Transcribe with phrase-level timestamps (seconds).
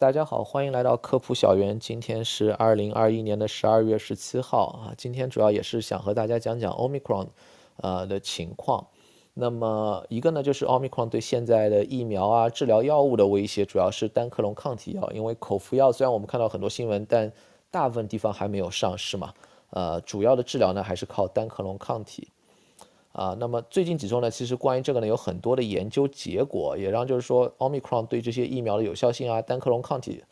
[0.00, 1.78] 大家好，欢迎来到科普小园。
[1.78, 4.94] 今天是二零二一年的十二月十七号啊。
[4.96, 7.26] 今天主要也是想和大家讲讲 Omicron，
[7.82, 8.86] 呃的情况。
[9.34, 15.06] 那么一个呢，就是 Omicron 对现在的疫苗啊、治疗药物的威胁，主要是单克隆抗体药。
[15.12, 17.30] 因为口服药虽然我们看到很多新闻，但
[17.70, 19.34] 大部分地方还没有上市嘛。
[19.68, 22.28] 呃，主要的治疗呢还是靠单克隆抗体。
[23.12, 30.22] 啊，那么最近几周呢，其实关于这个呢有很多的研究结果，也让就是说奥密克戎对这些疫苗的有效性啊，单克隆抗体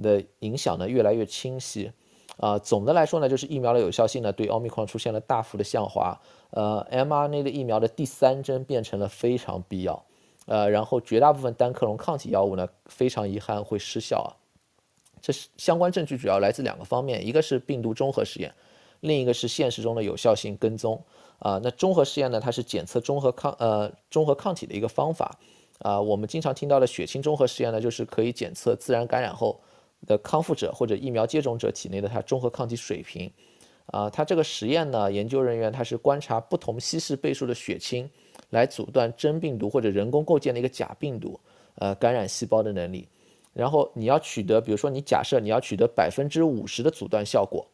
[0.00, 1.90] 的影响呢越来越清晰。
[2.36, 6.16] 啊，总的来说呢，就是疫苗的有效性呢对奥密克戎出现了大幅的下滑。
[6.50, 10.04] 呃，mRNA 的疫苗的第三针变成了非常必要。
[10.46, 14.30] 呃，然后绝大部分单克隆抗体药物呢，非常遗憾会失效啊。
[15.20, 18.54] 这是相关证据主要来自两个方面，一个是病毒中和实验，
[19.00, 21.02] 另一个是现实中的有效性跟踪。
[21.38, 22.40] 啊，那综合试验呢？
[22.40, 25.38] 它是检测中和抗呃中和抗体的一个方法。
[25.78, 29.60] 啊，我们经常听到的血清综合实验呢，就是可以检测自然感染后
[30.08, 33.30] 的康复者或者疫苗接种者体内的它中和抗体水平。
[33.86, 38.10] 啊，它这个实验呢，研究人员他是观察不同稀释倍数的血清，
[38.50, 41.38] 来阻断真病毒或者人工构建的一个假病毒
[41.76, 43.06] 呃感染细胞的能力。
[43.52, 47.64] 然后你要取得，比如说你假设你要取得百分之五十的阻断效果，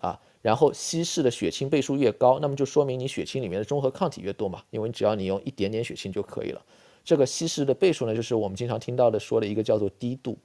[0.00, 0.16] 啊。
[0.48, 6.62] 然后稀释的血清倍数越高，那么就说明你血清里面的中和抗体越多嘛，因为只要你用一点点血清就可以了。
[7.04, 10.38] 这个稀释的倍数呢，就是我们经常听到的说的一个叫做低度。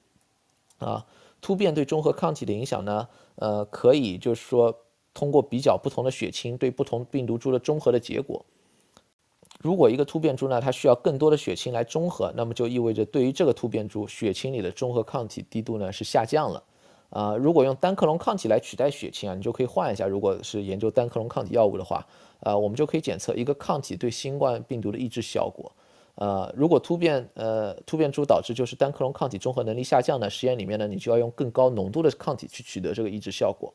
[0.79, 1.05] 啊，
[1.39, 4.77] 突变对中和抗体的影响呢，呃，可以就是说
[5.13, 8.45] 通过比较不同的血清对不同病毒株的中和的结果。
[9.61, 16.61] 如果一个突变株呢，它需要更多的血清来中和，那么就意味着对于这个突变株血清里的中和抗体低度呢是下降了。
[17.13, 20.07] 啊，如果用单克隆抗体来取代血清啊，你就可以换一下。
[20.07, 22.03] 如果是研究单克隆抗体药物的话，
[22.39, 25.71] 呃，我们就可以检测一个抗体对新冠病毒的抑制效果。
[26.15, 33.71] 呃，如果突变呃突变株导致就是单克隆抗体综合能力下降呢，实验里面呢，你就要用更高浓度的抗体去取得这个抑制效果。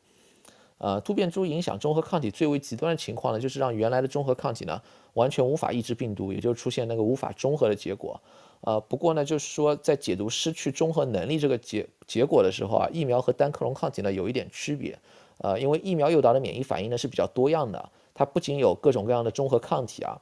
[0.79, 4.81] 呃，突变株影响中和抗体最为极端的情况呢，就是让原来的中和抗体呢
[5.15, 8.21] 完全无法抑制病毒，也就出现那个无法中和的结果。
[8.61, 14.99] 呃，不过呢，就是说在解读失去中和能力这个结结果的时候啊，疫苗和单克隆抗体呢有一点区别。
[15.39, 20.21] 呃，因为疫苗诱导的免疫反应呢是比较多样的，它不仅有各种各样的中和抗体啊，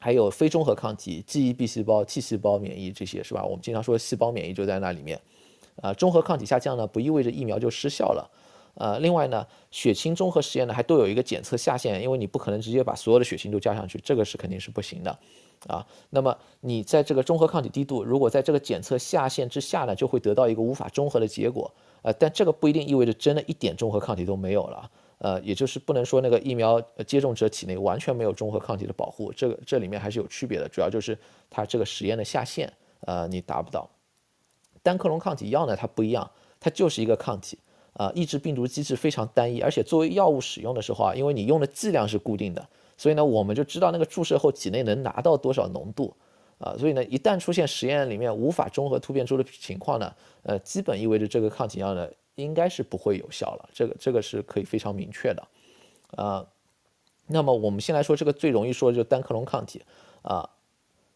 [0.00, 3.44] 还有非中和抗体、记忆 B 细胞、T 细胞免疫这些是吧？
[3.44, 5.20] 我们经常说细胞免疫就在那里面。
[5.82, 8.30] 啊，中和抗体下降呢，不意味着疫苗就失效了。
[8.74, 15.18] 呃，另外呢，血清综合实验呢还都有一个检测下限，因为你不可能直接把所有的血清都加上去，这个是肯定是不行的。
[15.68, 21.72] 啊，那么你在这个中和抗体低度，如果在这个检测下限之下呢，就会得到一个无法中和的结果。
[22.02, 24.90] 呃，但这个不一定意味着真的一点中和抗体都没有了。
[25.18, 30.68] 呃，也就是不能说那个疫苗接种者体内完全没有中和抗体的保护，这个这里面还是有区别的。
[30.68, 31.16] 主要就是
[31.48, 32.70] 它这个实验的下限，
[33.02, 33.88] 呃，你达不到。
[34.82, 36.30] 单克隆抗体药呢，它不一样，
[36.60, 37.56] 它就是一个抗体，
[37.94, 42.68] 啊，抑制病毒机制非常单一，而且作为药物使用的时候啊，因为你用的剂量是固定的。
[42.96, 46.14] 所以呢，我们就知道那个注射后体内能拿到多少浓度，
[46.58, 55.42] 啊，所以呢，一旦出现实验里面无法中和突变株的情况呢，呃，基本意味着这个抗体药呢应该是不会有效了，这个这个是可以非常明确的，
[56.16, 56.46] 啊，
[57.26, 59.82] 那么我们先来说这个最容易说的就单克隆抗体，
[60.22, 60.48] 啊，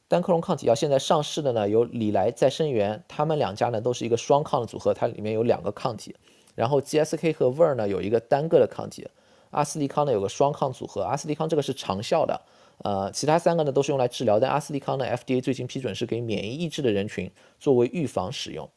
[0.08, 6.16] 单克隆抗体药现在上市的呢有李来再生元，他们两家呢都是一个双抗的组合，它里面有两个抗体，
[6.58, 9.06] 然后 GSK 和 Ver 呢有一个单个的抗体。
[9.50, 12.38] 阿斯利康呢有个双抗组合，阿斯利康这个是长效的，
[12.84, 18.68] 呃，其他三个呢都是用来治疗，但阿斯利康呢 FDA 最近批准是给免疫抑制的人群作为预防使用，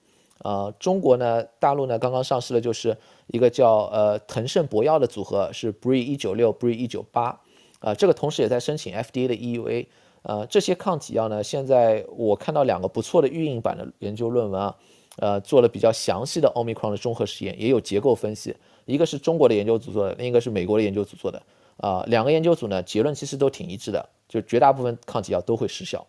[0.43, 2.95] 呃，中国呢大陆呢刚刚上市的就是
[3.27, 7.37] 一个叫呃腾盛博药的组合是 Bre 一九六 Bre 一九八，
[7.81, 9.87] 呃，这个同时也在申请 FDA 的 EUA，
[10.21, 14.77] 呃，这些抗体药呢现在我看到两个不错的预印版的研究论文啊，
[15.21, 18.55] 呃，做了比较详细的奥密克戎的综合实验，也有结构分析。
[18.85, 21.39] 一个是中国的研究组做的，另一个是美国的研究组做的，
[21.77, 26.07] 啊，两个研究组呢结论其实都挺一致的，就绝大部分抗体药都会失效。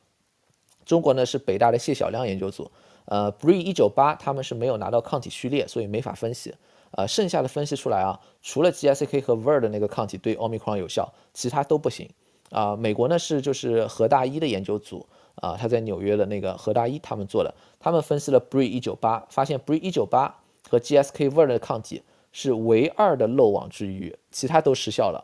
[0.86, 2.70] 中国呢是北大的谢晓亮研究组，
[3.04, 6.54] 呃，Bree 一九八他们是没有拿到抗体序列，所以没法分析，
[6.92, 12.08] 呃，剩下的分析出来啊，除了 GSK 和 Ver 的那个抗体对奥密克戎有效，其他都不行。
[12.50, 15.06] 啊，美国呢是就是何大一的研究组，
[15.36, 20.38] 啊，他在纽约的那个何大一他们做的，他们分析了 Bre 一九八，发现 Bre 一九八
[20.68, 22.02] 和 GSK Ver 的抗体。
[22.34, 25.22] 是唯二的漏网之鱼，其他都失效了，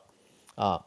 [0.56, 0.84] 啊，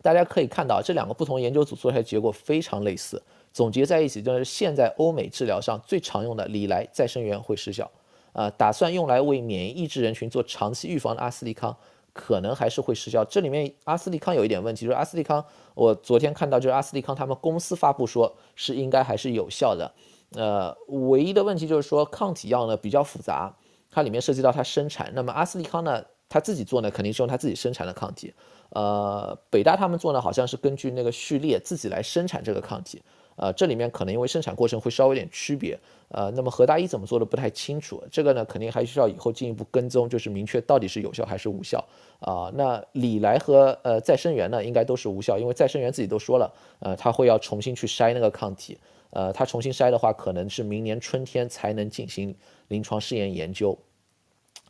[0.00, 3.20] 大家可以看到这两个不同研究组做出来结果非常类似，
[3.52, 7.90] 总结在一起就是现在欧美治疗上最常用的李来再生元会失效，
[8.32, 11.76] 啊，打算用来为免疫抑制人群做长期预防的阿斯利康
[12.12, 13.24] 可能还是会失效。
[13.24, 15.44] 这里面阿斯利康有一点问题，就是阿斯利康，
[15.74, 19.92] 我昨天看到就是阿斯利康他们公司发布说是应该还是有效的。
[20.34, 23.54] 呃，唯一的问题就是说抗体药呢比较复杂，
[23.90, 25.12] 它里面涉及到它生产。
[25.14, 28.32] 那么阿斯利康呢，他自己做呢肯定是用他自己生产的抗体。
[28.70, 33.02] 呃，北大他们做呢好像是根据那个序列自己来生产这个抗体。
[33.36, 35.78] 呃，这里面可能因为生产过程会稍微有点区别，
[36.14, 41.82] 呃，那么何大一怎么做的不太清楚，这个呢肯定还需要以后进一步跟踪，就是明确到底是有效还是无效
[42.20, 42.52] 啊。
[42.54, 48.76] 那李来和呃再生源呢应该都是无效，因为再生源自己都说了，呃，他会要重新去筛那个抗体，
[49.08, 52.34] 呃，他重新筛的话可能是明年春天才能进行
[52.68, 53.78] 临床试验研究，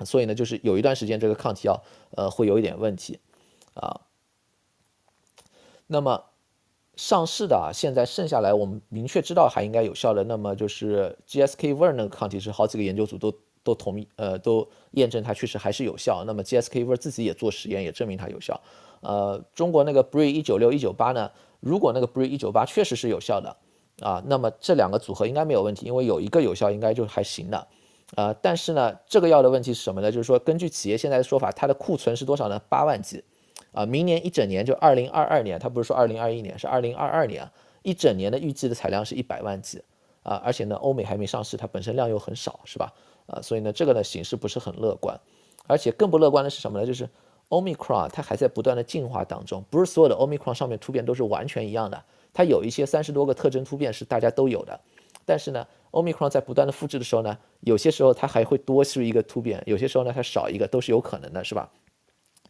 [0.04, 1.82] 所以呢就是有一段时间这个抗体药
[2.16, 3.18] 呃会有一点问题
[3.74, 4.00] 啊，
[5.88, 6.24] 那么。
[6.96, 13.32] 上市的啊，现在剩下来我们明确知道还应该有效的，那么就是 GSK Ver 那个抗体是好几个研究组都
[13.64, 16.22] 都同意，呃，都验证它确实还是有效。
[16.26, 18.60] 那么 GSK Ver 自己也做实验，也证明它有效。
[19.00, 21.30] 呃，中国那个 Bree 一九六一九八呢，
[21.60, 23.56] 如果那个 Bree 一九八确实是有效的
[24.00, 27.66] 啊，那么这两个组合应该没有问题，因为有一个有效应该就还行的。
[28.16, 30.12] 啊，但是呢，这个药的问题是什么呢？
[30.12, 32.60] 就是说根据企业现在的说法，它的库存是多少呢？
[32.68, 33.24] 八万剂。
[33.72, 37.50] 啊，明年一整年就二零二二年，他不是说二零二一年，是二零二二年，
[37.82, 39.82] 一整年的预计的采量是一百万剂
[40.22, 42.92] 啊，而且呢，欧美还没上市，它本身量又很少，是吧？
[43.26, 45.18] 啊，所以呢，这个呢形势不是很乐观，
[45.66, 46.86] 而且更不乐观的是什么呢？
[46.86, 47.08] 就是
[47.48, 52.04] Omicron 它还在不断的进化当中，不是所有的 Omicron 上面突变都是完全一样的，
[52.34, 54.78] 它有一些三十多个特征突变是大家都有的，
[55.24, 61.70] 但是呢，Omicron 在不断的复制的时候呢，有些时候它还会多出一个突变，有些时候呢它少一个都是有可能的，是吧？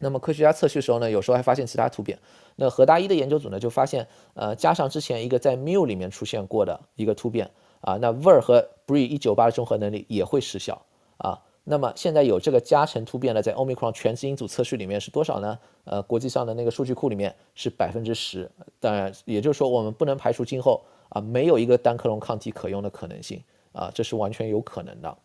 [0.03, 2.19] 那么科学家测序的时候呢，有时候还发现其他突变。
[2.57, 7.49] 那河大一的研究组呢，就发现，呃，加上之前一个在 mu 里面出现过的一个突变
[7.81, 10.79] 啊，那 ver 和 bre 一九八的综合能力也会失效
[11.17, 11.41] 啊。
[11.63, 15.57] 那么现在有这个加成突变的，在 omicron 全基因组测序里面是多少呢？
[15.85, 18.51] 呃，国际上的那个数据库里面是百分之十。
[18.79, 23.41] 当然，也就是说我们不能排除今后啊没有一个单克隆抗体可用的可能性
[23.71, 25.17] 啊，这是完全有可能的。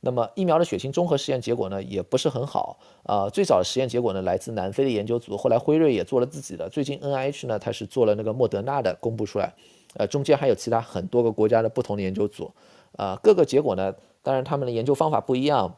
[0.00, 3.28] 那么疫苗的血清综合实验结果呢，也不是很好啊。
[3.28, 6.68] 最早的实验结果呢，来自南非的研究组，后来辉瑞也做了自己的。
[6.68, 9.52] 最近 N I H 呢，它是做了那个莫德纳的公布出来，
[9.94, 12.52] 呃，中间还有其他很多个国家的不同的研究组，
[12.96, 13.92] 啊，各个结果呢，
[14.22, 15.74] 当然他们的研究方法不一样，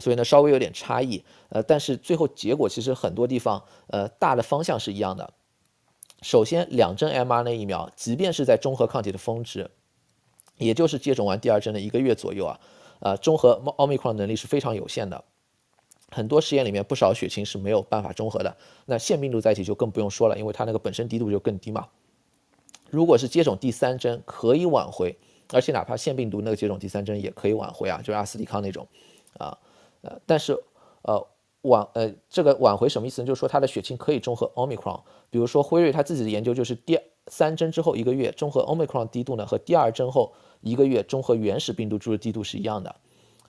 [0.00, 5.32] 所以呢稍微有点差异，呃，但是最后结果其实很多地方，呃，大的方向是一样的。
[6.22, 9.70] 首先，两针 mRNA 疫苗，即便是在中和抗体的峰值，
[10.58, 12.58] 也就是接种完第二针的一个月左右啊。
[13.04, 15.22] 啊，中和奥密克戎能力是非常有限的，
[16.10, 18.56] 很多实验里面不少血清是没有办法中和的。
[18.86, 21.86] 那腺病毒载体就更不用说了，因为它那个本身低度就更低嘛。
[22.88, 25.14] 如果是接种第三针可以挽回，
[25.52, 28.88] 而且哪怕腺病毒那个接种第三针也可以挽回啊，就是阿斯利康那种
[29.36, 29.58] 啊，
[30.00, 30.58] 呃，但是
[31.02, 31.26] 呃
[31.60, 33.26] 挽呃这个挽回什么意思呢？
[33.26, 35.04] 就是说它的血清可以中和奥密克戎。
[35.28, 36.98] 比如说辉瑞他自己的研究就是第
[37.28, 40.32] 三针之后一个月中和 omicron 低度呢和第二针后。
[40.66, 42.96] 一个月中和原始病毒株的低度是一样的，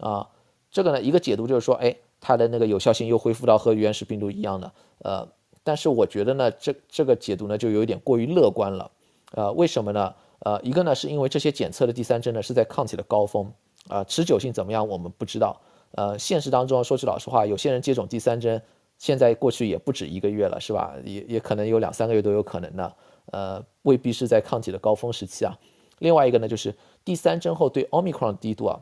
[0.02, 0.28] 啊，
[0.70, 5.26] 这个呢一个解读就是说，哎，它的那个有效性又恢复到和原始病毒一样的，呃，
[5.64, 8.92] 但是我觉得呢，这这个解读呢就有一点过于乐观了，
[9.32, 10.14] 呃，为什么呢？
[10.40, 13.50] 呃，一个呢是因为这些检测的第三针呢是在抗体的高峰，
[13.88, 15.62] 啊，持久性怎么样我们不知道，
[15.92, 18.62] 呃，现实当中说句老实话，有些人接种第三针，
[18.98, 20.96] 现在过去也不止一个月了，是吧？
[21.06, 22.94] 也也可能有两三个月都有可能的，
[23.36, 25.52] 呃，未必是在抗体的高峰时期啊。
[26.00, 26.74] 另外一个呢就是。
[27.06, 28.82] 第三针后对 Omicron 低度啊，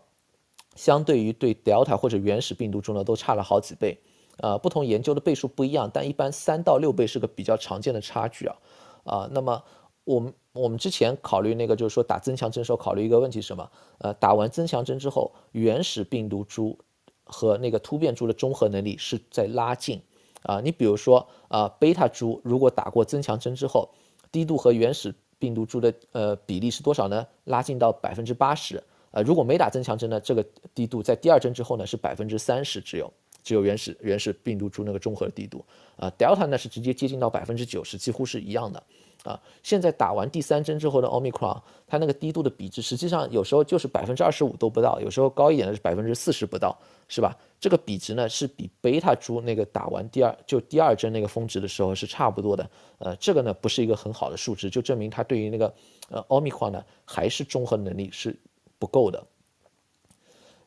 [0.78, 4.00] 相对于对 Delta 或者原始病毒株呢，都差了好几倍。
[4.38, 8.56] 呃，不同研究的倍数不一样，但一般三到六倍是个比较常见的差距啊。
[9.04, 9.62] 啊，那么
[10.06, 13.70] 我们我们之前考虑那个就是说打增强针时候考虑一个问题是什么？
[13.98, 16.80] 呃，打完增强针之后，原始病毒株
[17.26, 20.02] 和那个突变株的中和能力是在拉近
[20.44, 20.62] 啊。
[20.62, 23.90] 你比如说啊，贝塔株如果打过增强针之后，
[24.34, 27.26] 低度和原始病毒株的呃比例是多少呢？
[27.46, 28.84] 拉近到百分之八十。
[29.12, 33.14] 呃，如果没打增强针呢，这个低度在第二针之后呢是百分之三十，只有
[33.44, 35.64] 只有原始原始病毒株那个中和的低度。
[35.98, 38.82] 啊，Delta 呢是直接接近到百分之九十，几乎是一样的。
[39.24, 46.78] 啊，现在打完第三针之后的 Omicron，它那个低度的比值实际上有时候就是百分之二十五都不到，有时候高一点的是百分之四十不到，
[47.08, 47.36] 是吧？
[47.60, 52.70] 这个比值呢是比贝塔株那个打完第二就第二针那个峰值的时候是差不多的。
[53.00, 55.74] 呃，这个呢不是一个很好的数值，就证明它对于那个
[56.10, 58.38] 呃 Omicron 呢还是综合能力是
[58.78, 59.26] 不够的。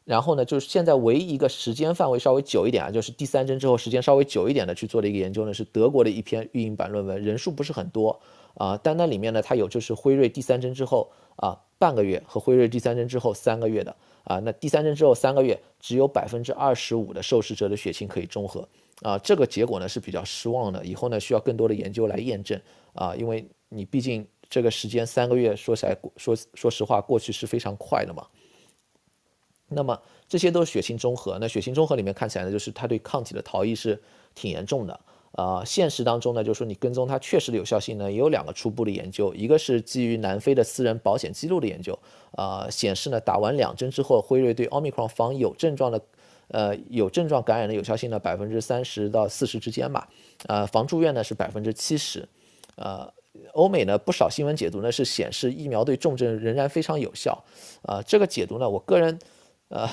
[0.05, 8.19] 然后呢，就是现在唯一一个时间范围稍微久一点啊，就是第三针之后时间稍微久一点的去做的一个研究呢，是德国的一篇预印版论文，人数不是很多
[8.57, 13.95] 啊，但那里面呢，它有就是辉瑞第三针之后啊半个月和辉瑞第三针之后三个月的
[14.25, 18.67] 啊，那第三针之后三个月只有百分之二十五的受试者的血清可以中和
[19.03, 22.61] 啊，这个结果呢是比较失望的，以后呢需要更多的研究来验证
[22.95, 28.27] 啊，因为你毕竟这个时间三个月，说起来说说实话，过去是非常快的嘛。
[29.69, 34.01] 那么这些都是血清中和，那血清中和里面看起来呢，就是它对抗体的逃逸是
[34.35, 34.99] 挺严重的。
[35.37, 41.97] 啊，现实当中呢，就是说你跟踪它确实的有效性呢，也有两个初步的研究，一个是基于南非的私人保险记录的研究，
[42.33, 46.01] 啊，显示呢打完两针之后，辉瑞对奥密克戎防有症状的，
[46.49, 50.09] 呃，有症状感染的有效性呢百分之三十到四十之间吧，
[50.47, 52.27] 呃，防住院呢是百分之七十，
[52.77, 53.13] 呃，
[53.53, 57.45] 欧美呢不少新闻解读呢是显示疫苗对重症仍然非常有效，
[57.83, 59.19] 啊，这个解读呢，我个人，
[59.69, 59.87] 呃。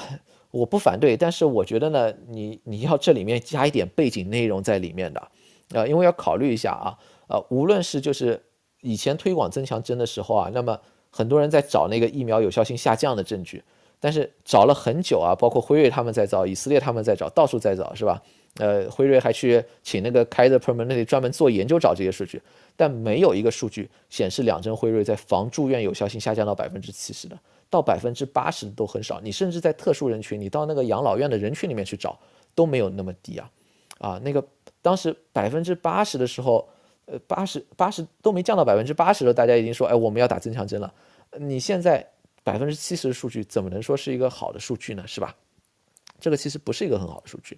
[0.54, 5.28] 我不反对，但是我觉得呢，你你要这里面加一点背景内容在里面的，
[5.72, 6.94] 呃，因为要考虑一下啊，
[7.28, 8.40] 呃，无论是就是
[8.82, 10.80] 以前推广增强针的时候啊，那么
[11.10, 13.64] 很多人在找那个疫苗有效性下降的证据，
[14.00, 18.22] 但是找了很久啊，包括辉瑞他们在找，以色列他们在找，到处在找，是吧？
[18.58, 22.42] 呃，辉瑞还去请那个开的 Permanente 专门做研究找这些数据，
[22.76, 27.40] 但没有一个数据显示两针辉瑞在防住院有效性下降到百分之七十的。
[27.70, 32.20] 到百分之八十都很少，你甚至在特殊人群，你到那个养老院的人群里面去找
[32.54, 33.50] 都没有那么低啊，
[33.98, 34.46] 啊，那个
[34.84, 36.70] 当时百分之八十的时候，
[37.08, 40.94] 呃，八十八十都没降到百分之八十了，大家已经说，哎，我们要打增强针了。
[41.40, 42.08] 你现在
[42.44, 45.04] 百分之七十的数据怎么能说是一个好的数据呢？
[45.08, 45.36] 是吧？
[46.20, 47.58] 这个其实不是一个很好的数据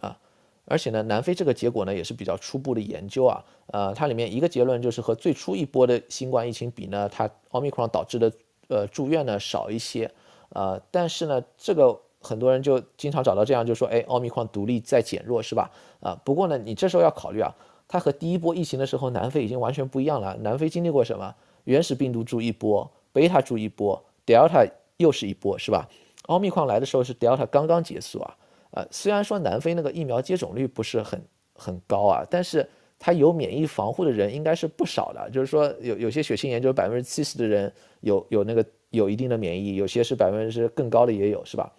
[0.00, 0.18] 啊，
[0.64, 8.32] 而且呢，南非这个结果呢也是比较初步的研究啊，呃，它里面一个结论就是和最初一波的新冠疫情比呢，它奥密克戎导致的。
[8.68, 10.10] 呃，住院呢少一些，
[10.48, 15.70] 呃，但是呢，这个很多人就经常找到这样，就说，哎，奥密克戎毒力在减弱，是吧？
[16.00, 17.54] 啊，不过呢，你这时候要考虑啊，
[17.86, 20.34] 它和第一波疫情的时候，南非已经完全不一样了。
[20.38, 21.34] 南非经历过什么？
[21.64, 25.86] 原始病毒株一波，贝塔株一波，Delta 又是一波，是吧？
[26.22, 28.34] 奥密克戎来的时候是 Delta 刚刚结束啊，
[28.74, 31.20] 呃，虽然说南非那个疫苗接种率不是很
[31.54, 32.68] 很高啊，但是。
[32.96, 41.70] 它有免疫防护的人应该是不少的，就是说有有些血清研究百分之七十的人有有那个有一定的免疫，有些是百分之更高的也有，是吧？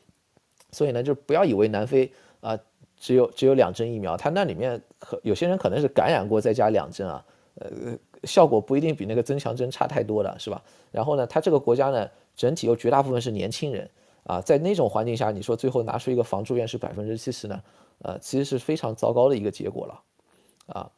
[0.71, 2.11] 所以呢，就不要以为南非
[2.41, 2.55] 啊
[2.99, 7.25] 只有只有两针疫苗，它那里面可有些人可能是感染过再加两针啊，
[7.55, 10.61] 呃，效果不一定比那个增强针差太多的是吧？
[10.91, 13.89] 然后呢，它这个国家呢整体又绝大部分是年轻人
[14.25, 17.61] 啊，在那种环境下，你说最后拿出一个防住院是百分之七十呢？
[17.99, 20.01] 呃，其实是非常糟糕的一个结果了
[20.67, 20.91] 啊。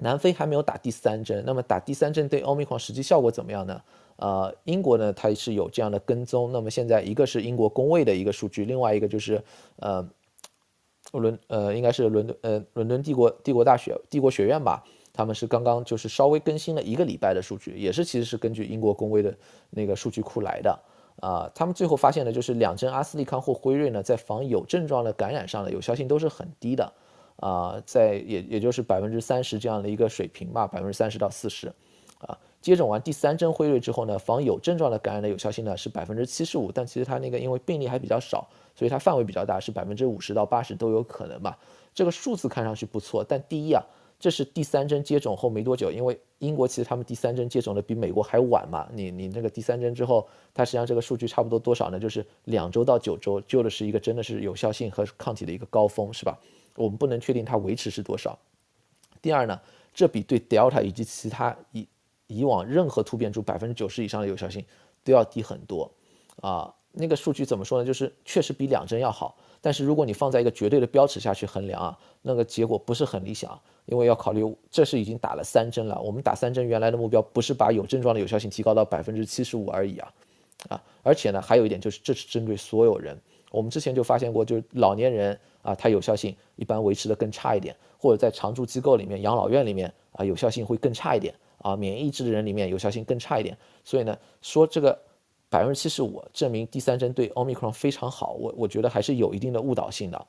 [0.00, 3.80] 南非还没有打第三针，那么打第三针对奥密克戎实际效果怎么样呢？
[4.16, 9.42] 呃，英国呢它是有这样的跟踪，那么现在一个是英国工位的一个数据，另外一个就是
[9.76, 10.06] 呃
[11.12, 14.82] 伦呃应该是伦敦呃伦敦帝国帝国大学帝国学院吧，
[15.12, 19.32] 他们是刚刚就是稍微更新了一个礼拜的数据，也是其实是根据英国工位的
[19.70, 20.78] 那个数据库来的
[21.22, 26.92] 啊，他们最后发现的就是两针阿斯利康或辉瑞呢在防有症状的感染上的有效性都是很低的。
[27.36, 31.66] 啊，在也也就是百分之三十这样的一个水平吧，百分之三十到四十，
[32.18, 41.58] 啊，接种完第三针辉瑞之后呢，防有症状的感染的有效性呢是百分之七十五，但其实它那个因为病例还比较少，所以它范围比较大，是百分之五十到八十都有可能吧。
[41.92, 43.82] 这个数字看上去不错，但第一啊，
[44.22, 51.98] 这是第三针接种后没多久，因为英国其实他们第三针接种的比美国还晚嘛，你你那个第三针之后，它实际上这个数据差不多多少呢？
[51.98, 56.38] 就是两周到九周，救的是一个真的是有效性和抗体的一个高峰，是吧？
[56.76, 58.38] 我们不能确定它维持是多少。
[59.20, 59.60] 第二呢，
[59.92, 61.88] 这比对 Delta 以及其他以
[62.28, 64.64] 以往任何突变株百分之九十以上的有效性
[65.02, 65.90] 都要低很多
[66.40, 66.72] 啊。
[66.92, 67.84] 那个数据怎么说呢？
[67.86, 76.00] 就是确实比两针要好，但是如果你放在一个绝对的标尺下去衡量啊，那个结果不是很理想，因为要考虑这是已经打了三针了。
[76.00, 80.12] 我们打三针原来的目标不是把有症状的有效性提高到百分之七十五而已啊
[80.68, 80.82] 啊！
[81.02, 83.18] 而且呢，还有一点就是这是针对所有人。
[83.50, 93.56] 我们之前就发现过，就是老年人啊，它有效性一般维持的更差一点，或者在常住机构里面、养老院里面啊，有效性会更差一点啊，免疫抑制的人里面有效性更差一点。
[93.84, 94.98] 所以呢，说这个
[95.52, 100.26] 百分之七十五证明第三针对 Omicron 非常好，我我觉得还是有一定的误导性的。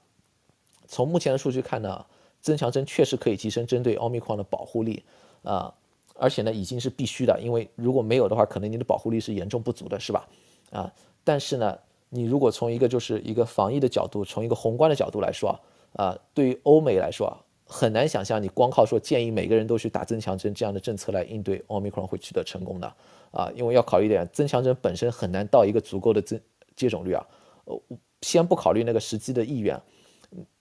[0.86, 2.06] 从目前的数据看呢，
[2.42, 5.02] 增强针确实可以提升针对 Omicron 的保护力
[5.44, 5.74] 啊，
[6.16, 10.28] 而且呢已经是必须的，因为如果没有的话，可能你的保护力是严重不足的，是吧？
[10.72, 11.80] 啊，但是呢。
[12.16, 17.36] 你如果从一个就是一个防疫的角度，从一个宏观的角度来说啊，啊，对于欧美来说，
[17.74, 22.88] 很难想象你光靠说建议每个人都去打增强针这样的政策来应对 Omicron 会取得成功的
[23.32, 26.40] 啊，因为要考虑一点，增强针本身很难到一个足够的增
[26.76, 27.26] 接种率啊，
[27.66, 27.82] 呃，
[28.22, 29.82] 先不考虑那个实际的意愿，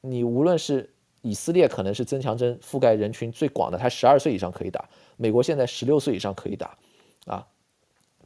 [0.00, 0.88] 你无论是
[1.20, 4.88] 以色列可能是增强针覆盖人群最广的，它十二岁以上可以打，
[5.18, 6.78] 美国现在十六岁以上可以打，
[7.26, 7.46] 啊，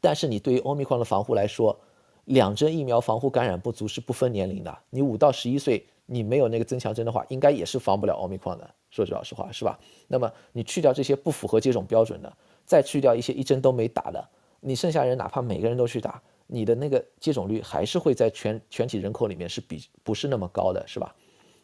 [0.01, 1.79] 但是你对于 Omicron 的防护来说。
[2.27, 8.75] 两针疫苗防护感染不足是不分年龄的，你五到十一岁，你没有那个增强针的话，应该也是防不了奥密克戎的。
[8.91, 9.79] 说句老实话，是吧？
[10.09, 14.29] 那么你去掉这些不符合接种标准的，再去掉一些一针都没打的，
[14.61, 21.15] 你剩下人哪怕每个人都去打，你的那个接种率还是会在全全体人口里面是比不是那么高的，是吧？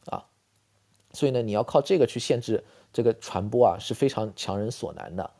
[0.07, 0.25] 啊，
[1.13, 5.31] 所以呢，你要靠这个去限制这个传播啊，是非常强人所难的。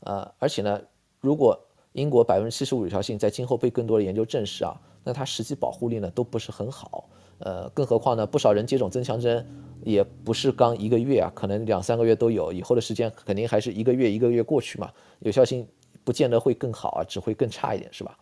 [0.00, 0.80] 呃，而且呢，
[1.20, 1.58] 如果
[1.92, 7.08] 英国百分之七十五有效性在今后被更多的研究证实啊，那它实际保护力呢都不是很好。
[7.44, 9.44] 呃，更何况呢，不少人接种增强针
[9.82, 15.66] 也不是刚一个月啊，可能两三个月都有，以后的时间肯定还是一个月一个月过去嘛，有效性
[16.04, 18.16] 不见得会更好啊，只会更差一点，是吧？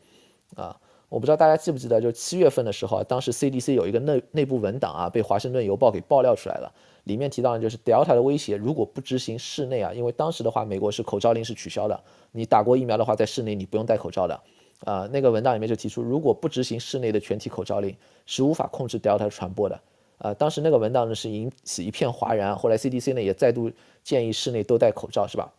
[0.57, 6.73] 啊，我不知道大家记不记得，就七月份的时候啊，当时 CDC 有一个内内部文档啊，被华盛顿邮报给爆料出来了，
[7.05, 14.41] 里面提到的就是 Delta 的威胁，如果不执行室内啊，因为当时的话，美国是口罩令是取消的，你打过疫苗的话，在室内你不用戴口罩的。
[14.85, 17.95] 啊，那个文档里面就提出，如果不执行室内的全体口罩令，
[18.25, 19.81] 是无法控制 Delta 传播的。
[20.19, 23.71] 啊，当时那个文档呢是引起一片哗然，后来 CDC 呢也再度
[24.03, 25.51] 建议室内都戴口罩，是吧？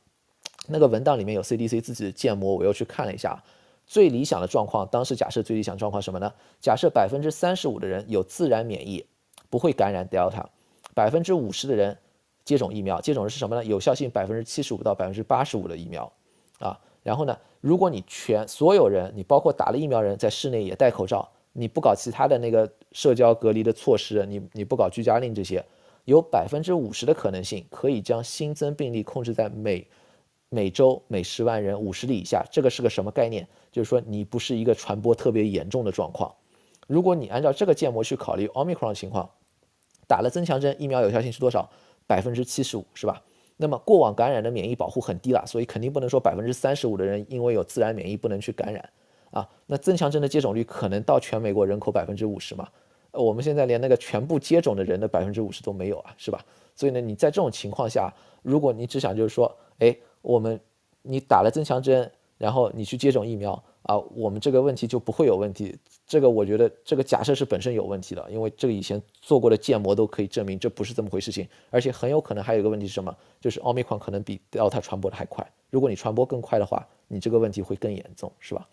[0.67, 3.43] 那个文档里面有 CDC 自己的建模，我又去看了一下，
[3.87, 6.31] 最理想的状况，当时假设最理想状况什么呢？
[6.59, 9.03] 假设百分之三十五的人有自然免疫，
[9.49, 10.45] 不会感染 Delta，
[10.93, 11.97] 百分之五十的人
[12.45, 13.65] 接种疫苗，接种的是什么呢？
[13.65, 16.11] 有效性百分之七十五到百分之八十五的疫苗，
[16.59, 17.37] 啊，然后呢？
[17.61, 25.63] 如果你全所有人，你包括打了疫苗人在室内也戴口罩，你不搞其他的那个社交隔离的措施，你你不搞居家令这些，
[26.05, 29.87] 有百分之五十的可能性可以将新增病例控制在每
[30.49, 32.43] 每周每十万人五十例以下。
[32.51, 33.47] 这个是个什么概念？
[33.71, 36.33] 就是说你不是一个传播特别严重的状况。
[36.87, 39.29] 如果你按照这个建模去考虑奥密克戎情况，
[40.07, 41.69] 打了增强针，疫苗有效性是多少？
[42.07, 43.21] 百分之七十五，是吧？
[43.61, 48.89] 那么过往感染的免疫保护很低了，所以肯定不能说百分之三十五的人因为有自然免疫不能去感染
[49.29, 49.47] 啊。
[49.67, 52.67] 那增强针的接种率可能到全美国人口百分之五十嘛？
[53.11, 56.43] 呃，我们现在连那个全部接种的人的百分之五十都没有啊，是吧？
[56.75, 60.59] 所以呢，你在这种情况下，如果你只想就是说，哎，我们
[61.01, 62.09] 你打了增强针，
[62.41, 63.63] 然后你去接种疫苗。
[63.83, 65.75] 啊，我们这个问题就不会有问题。
[66.05, 71.47] 这个我觉得这个假设是本身有问题的，因为这个以前做过的建模都可以证明这不是这么回事情。
[71.71, 73.15] 而且很有可能还有一个问题是什么？
[73.39, 75.45] 就是奥密克戎可能比 Delta 传播的还快。
[75.71, 78.67] 如果你传播更快的话，你这个问题会更严重，是吧？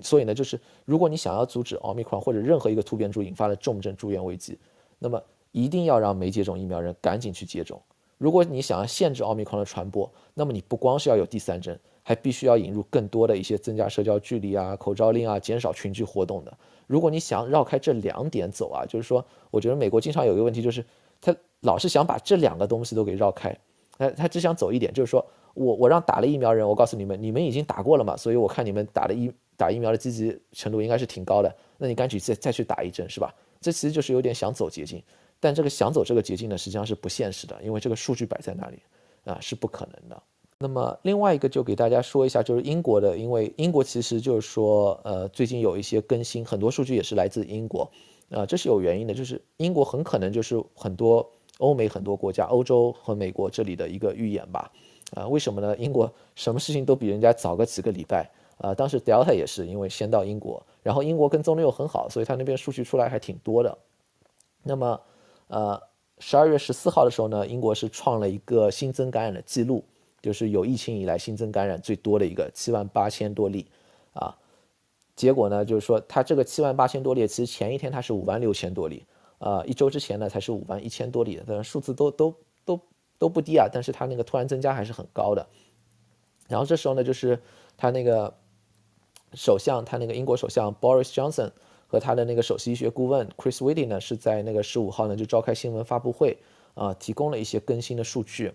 [0.00, 4.56] 所以呢，就是如果你想要阻止奥密克戎或者任何一个突变株引发的重症住院危机，
[5.00, 7.82] 那么一定要让没接种疫苗人赶紧去接种。
[8.18, 11.78] 如果你想要限制奥密克戎的传播，那么你不光是要有第三针。
[12.04, 16.56] 还必须要引入更多的一些增加社交距离啊、口罩令啊、减少群聚活动的。
[16.86, 20.84] 如果你想绕开这两点走啊，就是说，我觉得美国经常有一个问题，就是
[21.20, 23.56] 他老是想把这两个东西都给绕开。
[23.96, 33.34] 哎，他只想走一点，就是说我我让打了疫苗人，我告诉你们，你们已经打过了嘛，所以我看你们打的疫打疫苗的积极程度应该是挺高的，那你赶紧再再去打一针，是吧？
[33.60, 35.02] 这其实就是有点想走捷径，
[35.40, 38.78] 但这个想走这个捷径呢，实际上是不现实的，因为这个数据摆在那里
[39.24, 40.22] 啊，是不可能的。
[40.58, 47.90] 那么另外一个就给大家说一下，就是英国的，因为英国其实就是说，呃，最近有一些更新，很多数据也是来自英国，
[48.30, 54.70] 啊，这是有原因的，就是英国很可能就是很多欧美很多国家，欧洲和美国这里的一个预演吧，
[55.12, 55.76] 啊，为什么呢？
[55.76, 63.76] 英国什么事情都比人家早个几个礼拜，啊，当时 Delta 也是因为先到英国，然后英国跟踪的又很好，所以他那边数据出来还挺多的。
[64.62, 65.00] 那么，
[65.48, 65.82] 呃，
[66.20, 69.84] 十二月十四号的时候呢，英国是创了一个新增感染的记录。
[70.24, 73.66] 就是有疫情以来新增感染最多的一个七万八千多例，
[74.14, 74.34] 啊，
[75.14, 79.04] 结果呢，就是说它这个七万八千多例，其实前一天它是五万六千多例，
[79.36, 82.34] 啊，一周之前呢才是五万一千多例，但数字都都
[82.64, 82.80] 都
[83.18, 85.46] 都不低啊，但是它那个突然增加还是很高的。
[86.48, 87.38] 然后这时候呢，就是
[87.76, 88.32] 他那个
[89.34, 91.50] 首相，他那个英国首相 Boris Johnson
[91.86, 96.38] 和他的那个首席医学顾问 Chris Whitty 呢，是在那个十五号呢就召开新闻发布会，
[96.72, 98.52] 啊，提供了一些更新的数据。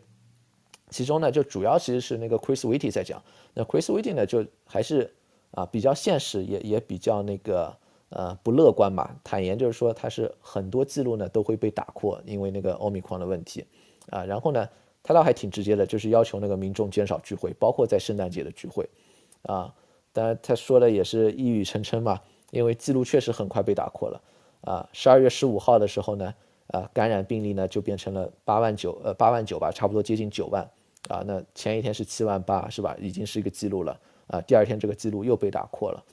[0.90, 3.22] 其中呢，就主要其实是那个 Chris Whitty 在讲。
[3.54, 5.14] 那 Chris Whitty 呢，就还是
[5.52, 7.76] 啊比较现实，也也比较那个
[8.10, 9.16] 呃不乐观嘛。
[9.24, 13.66] 坦言就是说，他是很多记录呢都会被打破，因为那个奥密克戎的问题
[14.10, 14.26] 啊。
[14.26, 14.68] 然后呢，
[15.04, 18.90] 他倒还挺直接的，就是要求那个民众减少聚会，包括在圣诞节的聚会
[19.44, 19.74] 啊。
[20.12, 24.20] 当然他说的也是一语成谶嘛，因为记录确实很快被打破了
[24.62, 24.90] 啊。
[24.92, 26.34] 十二月十五号的时候呢，
[26.68, 30.68] 啊感染病例呢就变成了八万九呃八万九吧，差不多接近九万。
[31.10, 32.96] 啊，那前一天是七万八，是吧？
[33.02, 34.40] 已经是一个记录了啊。
[34.42, 36.06] 第二天这个记录又被打破了，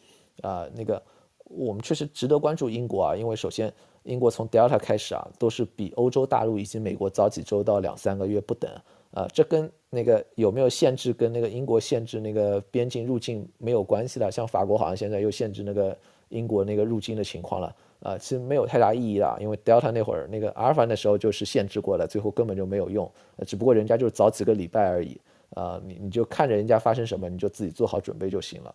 [0.43, 1.01] 啊，那个
[1.45, 3.73] 我们确实值得关注英国啊，因为首先
[4.05, 8.71] 英国从 Delta 开始啊，都是比欧洲大陆以及美国早几周到两三个月不等
[9.11, 9.29] 啊。
[9.33, 14.31] 这跟那个有没有限制，跟那个英国限制那个边境入境没有关系的。
[14.33, 15.97] 像法国好像现在又限制那个
[16.31, 17.77] 英国那个入境的情况了。
[18.01, 28.75] 呃，其实没有太大意义的，因为 Delta 那会儿那个阿尔法那时候就是限制过的，最后根本就没有用，呃，只不过人家就是早几个礼拜而已，呃，你你就看着人家发生什么，你就自己做好准备就行了。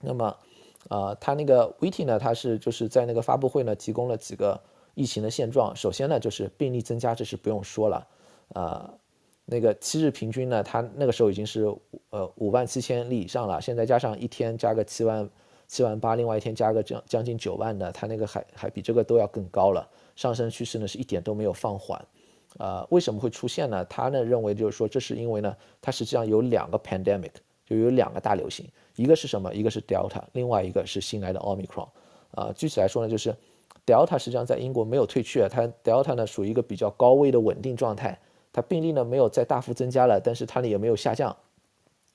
[0.00, 0.36] 那么，
[0.88, 4.60] 呃，他那个 VT 呢，他是就是在那个发布会呢提供了几个
[4.94, 5.76] 疫情的现状。
[5.76, 8.06] 首先呢，就是病例增加，这是不用说了，
[8.54, 8.90] 呃，
[9.44, 11.64] 那个七日平均呢，他那个时候已经是
[12.10, 15.28] 呃五万七千例以上了，现在加上一天加个七万
[15.72, 21.98] 七万八，另外一天加个将将近九万的，它那个还还比这个都要更高了，上升趋势呢是一点都没有放缓。
[22.58, 23.82] 呃，为什么会出现呢？
[23.86, 27.30] 他呢认为就是说，这是因为呢，它实际上有两个 pandemic，
[27.64, 29.54] 就有两个大流行，一个是什么？
[29.54, 31.88] 一个是 Delta，另外一个是新来的 Omicron。
[32.32, 33.34] 啊，具体来说呢，就是
[33.86, 38.20] Delta 实际上在英国没有退却，它 Delta 呢属于一个比较高位的稳定状态，
[38.52, 41.34] 它病例呢没有再大幅增加了，但是它呢也没有下降。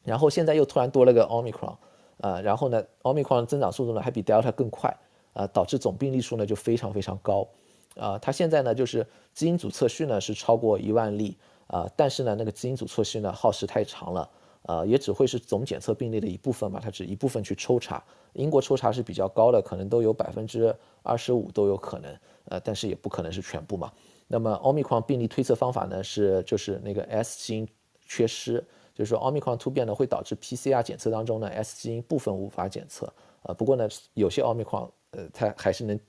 [0.04, 1.76] 然后现在又突然多了个 Omicron，
[2.20, 4.96] 啊，然后呢 Omicron 增长速度呢还比 Delta 更快，
[5.34, 7.48] 啊，导致总病例数呢就非常非常高。
[7.96, 11.36] 啊，它现在呢就是基因组测序呢是超过一万例
[11.68, 14.30] 啊，但是呢那个基因组测序呢耗时太长了，
[14.64, 18.04] 啊也只会是总检测病例的一部分嘛，它只一部分去抽查。
[18.34, 22.16] 英国抽查是比较高的，可能都有百分之二十五都有可能，
[22.50, 23.92] 呃但是也不可能是全部嘛。
[24.28, 27.68] 那么奥密克戎病例推测方法呢是就是那个 S 基因
[28.06, 28.64] 缺失，
[28.98, 36.00] 就是说奥密克戎突变呢会导致 PCR 检测当中呢 S 基因部分无法检测，呃不过呢有些奥密克戎呃它还是能。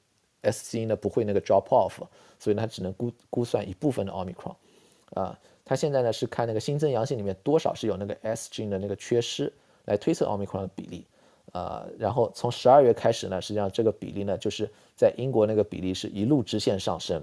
[0.41, 1.95] S 基因呢不会那个 drop off，
[2.39, 4.55] 所以它只能估估算一部分的 omicron，
[5.13, 9.53] 啊，它现在呢是看那个新增阳性里面多少是有那个 S 基因的那个缺失
[9.85, 11.05] 来推测 omicron 的比例，
[11.51, 17.21] 啊，然后从十二月开始呢，实际上这个比例呢就是在英国那个比例是一路直线上升，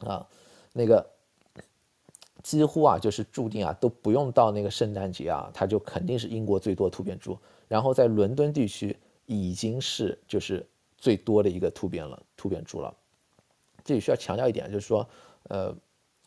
[0.00, 0.28] 啊，
[0.74, 1.08] 那个
[2.48, 7.36] 几乎啊就是注定啊都不用到那个圣诞节啊，它就肯定是英国最多突变株，
[7.68, 10.66] 然后在伦敦地区已经是就是。
[11.00, 12.92] 最多的一个突变了，突变株了。
[13.84, 15.08] 这里需要强调一点，就是说，
[15.44, 15.72] 呃，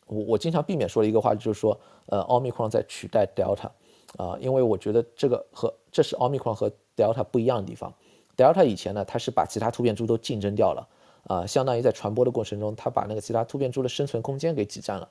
[0.06, 3.68] 我我经常避免说的一个话，就是说，呃，奥密克戎在取代 Delta，
[4.16, 7.92] 啊，因为我觉得这个和这是奥密克戎和 Delta 不一样的地方。
[8.34, 10.88] Delta 以前呢，它是把其他突变株都竞争掉了，
[11.24, 15.10] 啊，相当于在传播的过程中，它把那个其他突变株的生存空间给挤占了，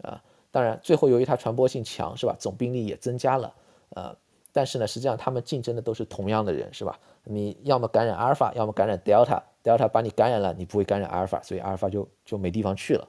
[0.00, 2.36] 啊，当然最后由于它传播性强，是吧？
[2.38, 3.52] 总病例也增加了，
[3.96, 4.16] 呃。
[4.54, 7.00] 但是呢，实际上他们竞争的都是同样的人，是吧？
[7.24, 13.08] 你要么感染阿尔法，要么感染德尔塔，德尔塔把你感染了，你不会感染阿尔法，所以阿尔法就就没地方去了。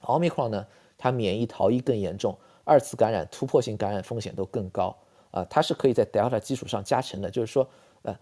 [0.00, 0.66] 奥密克戎呢，
[0.98, 4.94] 它免疫逃逸更严重，二次感染、突破性感染风险都更高
[5.30, 5.42] 啊。
[5.48, 7.66] 它是可以在德尔塔基础上加成的，就是说，
[8.02, 8.14] 呃，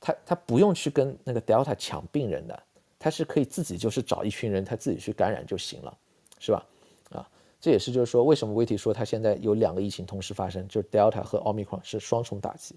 [0.00, 2.62] 它它不用去跟那个德尔塔抢病人的，
[2.96, 5.98] 它是可以自己就是找一群人，他自己去感染就行了，
[6.38, 6.64] 是吧？
[7.62, 12.74] 这也是就是说，为什么威体说它现在有两个疫情同时发生，就是 Delta 和 Omicron 是双重打击。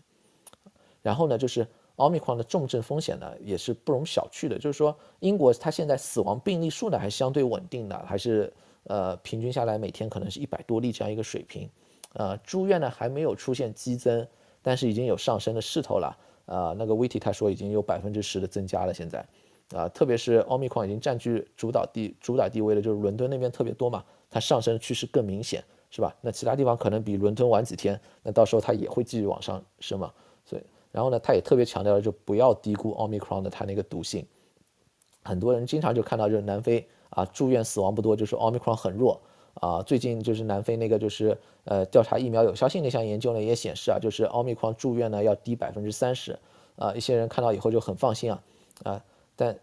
[1.01, 4.59] 然后呢，就是 Omicron 的重症风险呢也是不容小觑的。
[4.59, 11.67] 就是说，英国它现在死亡病例数呢还相对稳定的，还是呃平均下来每天可能是一百多例这样一个水平。
[12.13, 14.27] 呃，住院呢还没有出现激增，
[14.61, 16.15] 但是已经有上升的势头了。
[16.45, 19.25] 啊，那个威体他说已经有百分之十的增加了现在。
[19.73, 24.05] 啊，特别是奥密克戎已经占据主导地主导地位了，就是伦敦那边特别多嘛。
[24.35, 26.13] 它上升趋势更明显，是吧？
[26.19, 30.11] 那其他地方可能比伦敦晚几天，那到时候它也会继续往上升嘛。
[30.43, 34.25] 所以，然后呢，他也特别强调了，就不要低估奥密克戎的它那个毒性。
[35.23, 39.21] 很多人经常就看到，就是南非啊住院死亡不多，就是奥密克戎很弱
[39.53, 39.81] 啊。
[39.81, 46.37] 最近就是南非那个就是呃调查疫苗有效性那项研究呢也显示啊，就是奥密克戎住院呢要低百分之三十
[46.75, 46.93] 啊。
[46.93, 48.43] 一些人看到以后就很放心啊
[48.83, 49.01] 啊。
[49.37, 49.57] 但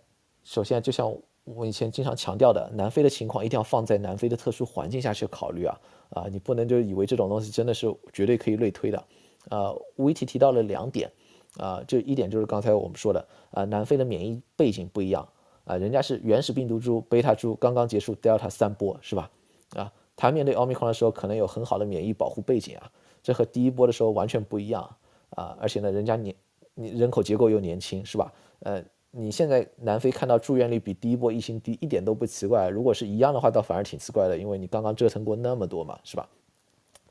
[0.44, 1.14] 首先就像。
[1.44, 6.26] 我以前经常强调的，南非的情况一定要放在南非的特殊环境下去考虑啊啊！
[6.30, 9.04] 你不能就以为这种东西真的是绝对可以类推的。
[9.50, 11.10] 呃，吴一提提到了两点
[11.58, 15.28] 啊，就一点就是刚才我们说的啊，南非的免疫背景不一样
[15.64, 19.28] 啊，人家是原始病毒株贝塔株刚刚结束 Delta 三波是吧？
[19.70, 22.88] 啊，他面对奥密克戎的时候可能有很好的免疫保护背景啊，
[23.20, 24.88] 这和第一波的时候完全不一样
[25.30, 25.56] 啊！
[25.60, 26.32] 而且呢，人家年
[26.74, 28.32] 你人口结构又年轻是吧？
[28.60, 28.84] 呃。
[29.14, 36.26] 你现在南非看到住院率比第一波疫情低一点都不奇怪，如果是一样的话，倒反而挺奇怪的，因为你刚刚折腾过那么多嘛，是吧？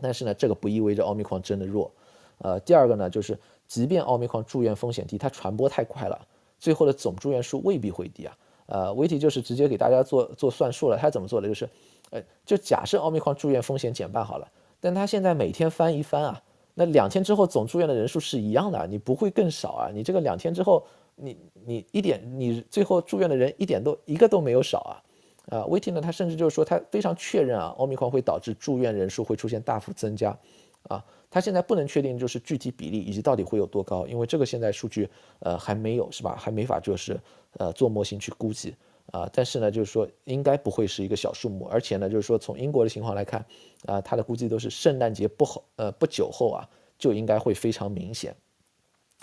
[0.02, 1.92] 但是呢，这个不意味着奥密克戎真的弱。
[2.40, 3.38] 呃，第二个呢，就是
[3.68, 6.20] 即便奥密克戎住院风险低，它传播太快了，
[6.58, 8.36] 最后的总住院数未必会低啊。
[8.66, 11.48] 呃，维体就是直接给大家做做算数了，他怎么做的？
[11.48, 11.70] 就是，
[12.10, 14.48] 呃，就假设奥密克戎住院风险减半好了，
[14.80, 16.42] 但他现在每天翻一翻啊，
[16.74, 19.92] 那两天之后总住院的人数是一样的，你不会更少啊？
[19.94, 20.84] 你这个两天之后。
[21.16, 30.38] 你你一点你最后住院的人一点都一个都没有少啊，啊，威霆呢他甚至就是说他非常确认啊，奥密克戎会导致住院人数会出现大幅增加，
[30.90, 37.20] 啊，他现在不能确定就是具体比例以及到底会有多高，因为这个现在数据呃还没有是吧，还没法就是
[37.58, 38.76] 呃做模型去估计。
[39.12, 43.46] 啊，但是呢，就是说应该不会是一个小数目，而且呢，就是说从英国的情况来看，
[43.86, 48.34] 啊，他的估计都是圣诞节不后，呃，不久后啊，就应该会非常明显，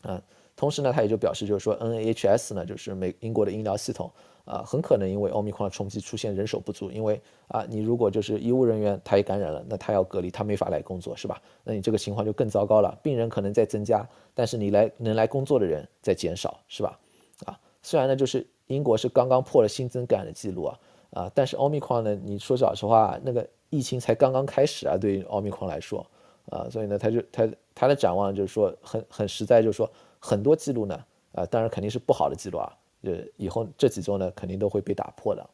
[0.03, 0.23] 啊，
[0.59, 4.11] 同时呢，他也就表示就是说 NHS 呢，就是美英国的医疗系统，
[4.45, 11.41] 啊，很可能因为奥密克戎冲击出现人手不足，因为啊，你如果就是医务人员他也感染了，那他要隔离，他没法来工作，是吧？
[11.63, 16.99] 那你这个情况就更糟糕了，病人可能在增加，但是你来能来工作的人在减少，是吧？
[17.47, 18.47] 啊，虽然呢，就是。
[18.69, 20.79] 英国是刚刚破了新增感染的记录啊
[21.13, 21.33] 啊！
[21.35, 22.15] 但是奥密克戎呢？
[22.23, 26.07] 你说老实话，那个疫情才刚刚开始啊，对于奥密克戎来说
[26.51, 29.91] 啊，所以呢，他就他他的展望就是说很很实在，就是说
[30.21, 35.49] 很多记录呢啊，当然肯定是不好的记录啊，呃，以后这几周呢肯定都会被打破的。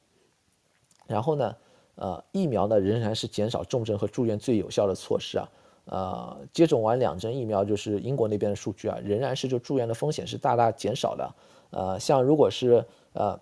[1.07, 1.57] 然后呢，
[1.97, 5.49] 呃，疫苗呢仍然是减少重症和住院最有效的措施啊，
[5.85, 11.35] 呃，接种完两针疫苗，就是英国那边的数据啊，仍然是就住院的风险是大大减少的。
[11.71, 13.39] 呃，像如果是呃，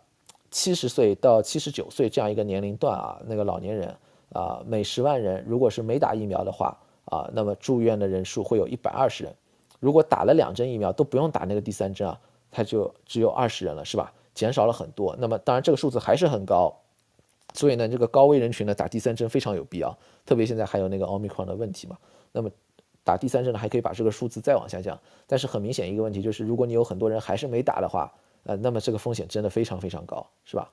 [0.51, 3.95] 七十岁到七十九岁这样一个年龄段啊，那个老年人
[4.33, 9.35] 啊，每十万人如果是没打疫苗的话啊，那么住院的人数会有一百二十人。
[9.83, 12.17] 如果打了两针疫苗都不用打那个第三针啊，
[12.53, 14.13] 他就只有二十人了，是吧？
[14.33, 15.17] 减少了很多。
[15.19, 16.73] 那么当然这个数字还是很高，
[17.53, 21.99] 所以呢，这个高危人群呢打第三针非常有必要，特别现在还有那个奥密克戎的问题嘛。
[22.31, 22.49] 那么
[23.03, 24.97] 打第三针呢还可以把这个数字再往下降。
[25.27, 28.15] 但是很明显一个问题就是，如果你有很多人还是没打的话，
[28.45, 30.71] 呃，那么这个风险真的非常非常高，是吧？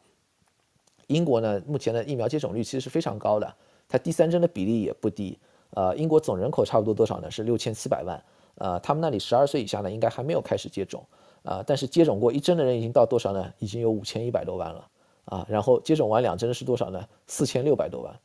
[1.08, 3.56] 英国呢，目前的疫苗接种率其实是非常高的，
[3.88, 5.39] 它第三针的比例也不低。
[5.72, 7.32] 呃，英国总人口差不多多少呢？
[7.32, 8.24] 是六千七百万。
[8.60, 11.04] 呃，他们那里十二岁以下呢，应该还没有开始接种。
[11.41, 13.52] 啊，但是接种过一针的人已经到多少呢？
[13.58, 14.88] 已经有五千一百多万了。
[15.26, 17.04] 啊，然后接种完两针的是多少呢？
[17.28, 18.19] 四千六百多万。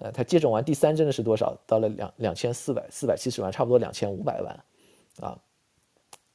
[0.00, 1.56] 呃，他接种完第三针的是多少？
[1.66, 4.64] 到了两两千四百四百七十万，差不多两千五百万。
[5.20, 5.36] 啊，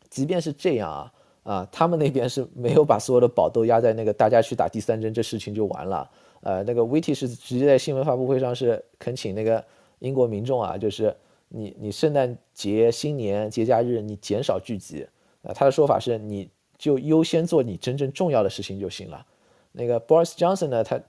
[0.10, 1.14] 即便是这样啊。
[1.44, 6.10] 啊，他们那边是没有把所有的宝都压在那个大家去打第三针，这事情就完了。
[6.42, 9.64] 呃，那个 VT 是直接在新闻发布会上是恳请那个
[10.00, 11.14] 英国民众啊，就是
[11.56, 15.08] 你你圣诞节、新年节假日你减少聚集。
[15.44, 19.26] 啊，他的说法是你就优先做你真正重要的事情就行了。
[19.72, 21.00] 那个 Boris Johnson 呢，他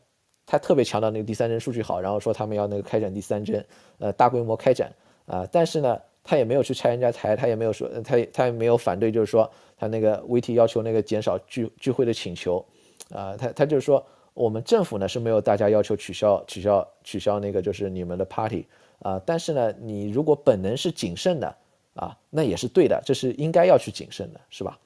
[0.45, 3.67] 他特别强调那个第三针数据好，然后说他们要那个开展第三针，
[3.99, 4.93] 呃，大规模开展。
[5.27, 5.99] 啊，但是呢。
[6.27, 12.65] 他也没有去拆人家台，他也没有说，他他也没有反对，就是说他那个 VT 要求那个减少聚聚会的请求，
[13.11, 14.03] 啊，他他就是说
[14.33, 18.67] 我们政府呢是没有大家要求取消取消取消那个就是你们的 party
[19.05, 21.57] 啊，但是呢你如果本能是谨慎的
[21.95, 24.79] 啊，那也是对的，这是应该要去谨慎的，是吧？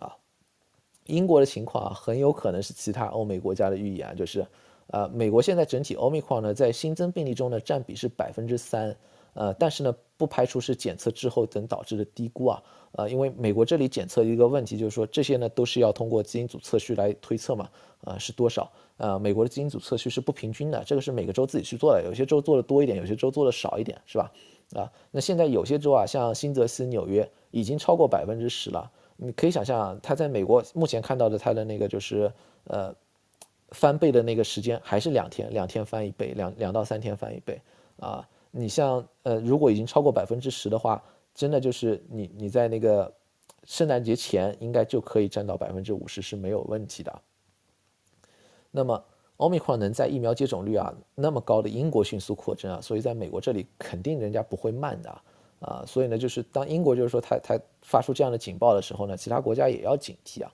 [0.00, 0.16] 啊，
[1.04, 4.44] 英国的情况啊很有可能是其他欧美国家的预言，就是
[4.88, 8.96] 呃美国现在整体 omicron 呢在新增病例中呢占比是百分之三。
[9.36, 17.68] 呃，但是呢，不排除是检测滞后等导致的低估啊，呃，因为美国这里检测一个问题就是说，这些呢都是要通过基因组测序来推测嘛，
[18.00, 18.72] 呃，是多少？
[18.96, 24.32] 呃，美国的基因组测序是不平均的，这个是每个州自己去做的，有些州做的多一点，有些州做的少一点，是吧？
[24.74, 32.32] 啊，那现在有些州啊，像新泽西、纽约已经超过百分之十了，你可以想象，它在美国目前看到的它的那个就是
[32.64, 32.94] 呃
[33.68, 37.60] 翻倍的那个时间还是两天，两天翻一倍，两两到三天翻一倍
[38.00, 38.26] 啊。
[38.58, 41.02] 你像呃，如果已经超过百分之十的话，
[41.34, 43.12] 真的就是你你在那个
[43.64, 47.20] 圣诞节前应该就可以占到百分之五十是没有问题的。
[48.70, 49.04] 那么
[49.36, 55.10] 奥密克戎能在疫苗接种率啊那么高的英国迅速扩增啊，所以在美国这里肯定人家不会慢的
[55.60, 55.84] 啊。
[55.86, 60.50] 所以呢，就是当英国就是说他他发出这样的警报的时候呢，其他国家也要警惕啊。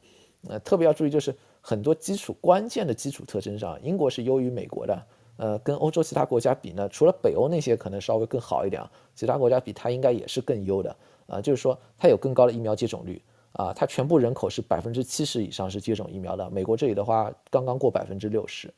[0.49, 5.01] 呃，特别要注意就是很多基础关键的基础特征上，英国是优于美国的。
[5.43, 11.41] 呃，跟欧洲其他国家比呢，除了北欧那些可能稍微更好一点啊，其他国家比它应该也是更优的啊。
[11.41, 13.21] 就是说，它有更高的疫苗接种率
[13.55, 16.49] 啊，它全部人口是百分之七十以上是接种疫苗的。
[16.49, 18.73] 美国这里的话，刚刚过百分之六十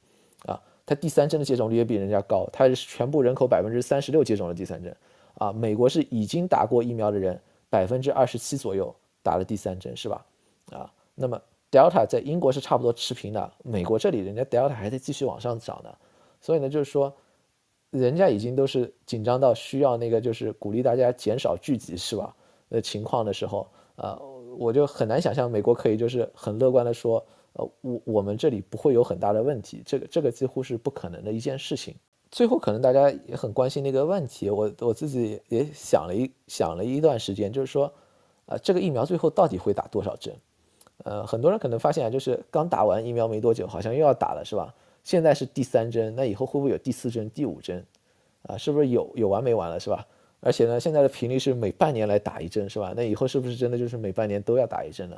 [0.46, 4.96] 啊，它第三针的接种率也比人家高，它是全部人口百分之三十六接种了第三针
[5.34, 5.52] 啊。
[5.52, 10.24] 美国是已经打过疫苗的人百分之二十七左右打了第三针，是吧？
[10.72, 11.38] 啊，那么
[11.70, 15.94] Delta 在英国是差不多持平的，美国这里人家 Delta 还在继续往上涨呢。
[16.44, 17.10] 所以呢，就是说，
[17.88, 22.36] 人家已经都是紧张到需要那个，就是鼓励大家减少聚集，是吧？
[22.68, 24.14] 的情况的时候，呃，
[24.58, 31.94] 我就很难想象美国可以就是很乐观的说，呃，我我们这里不会有很大的问题，这个这个几乎是不可能的一件事情。
[32.30, 37.90] 最后，可能大家也很关心那个问题，我我自己也想了一想了一段时间，就是说，
[38.44, 40.34] 呃，这个疫苗最后到底会打多少针？
[41.04, 44.74] 呃，很多人可能发现啊，就是刚打完疫苗没多久，好像又要打了，是吧？
[45.04, 47.84] 现在是第三针，那以后会不会有第四针、第五针？
[48.42, 50.06] 啊，是不是有有完没完了，是吧？
[50.40, 52.92] 而且呢，现在的频率是每半年来打一针，是吧？
[52.96, 55.16] 那以后是不是真的就是每半年都要打一针呢？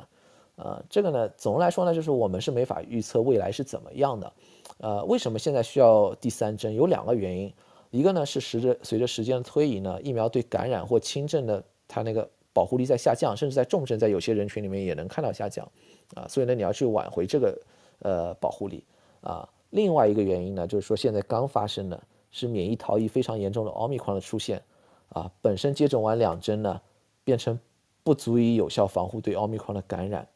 [0.55, 4.33] 呃，这个呢，总的来说呢，就是我们是没法预测未来是怎么样的。
[4.79, 6.73] 呃，为什么现在需要第三针？
[6.73, 7.53] 有两个原因，
[7.91, 15.69] 一个呢是随着随着时间的推移呢，疫苗对感染或轻症的它那个保护力在下降，甚至在重症在有些人群里面也能看到下降，
[16.15, 17.61] 啊，所以呢你要去挽回这个
[17.99, 18.83] 呃保护力
[19.21, 19.47] 啊。
[19.69, 22.01] 另外一个原因呢，就是说现在刚发生的
[22.31, 24.61] 是免疫逃逸非常严重的奥密克戎的出现，
[25.09, 26.81] 啊，本身接种完两针呢，
[27.23, 27.59] 变成
[28.03, 30.27] 不足以有效防护对奥密克戎的感染，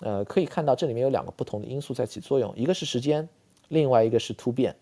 [0.00, 3.28] 呃，可以看到这里面有两个不同的因素在起作用，一个是时间。
[3.68, 4.76] 另外一个是突变，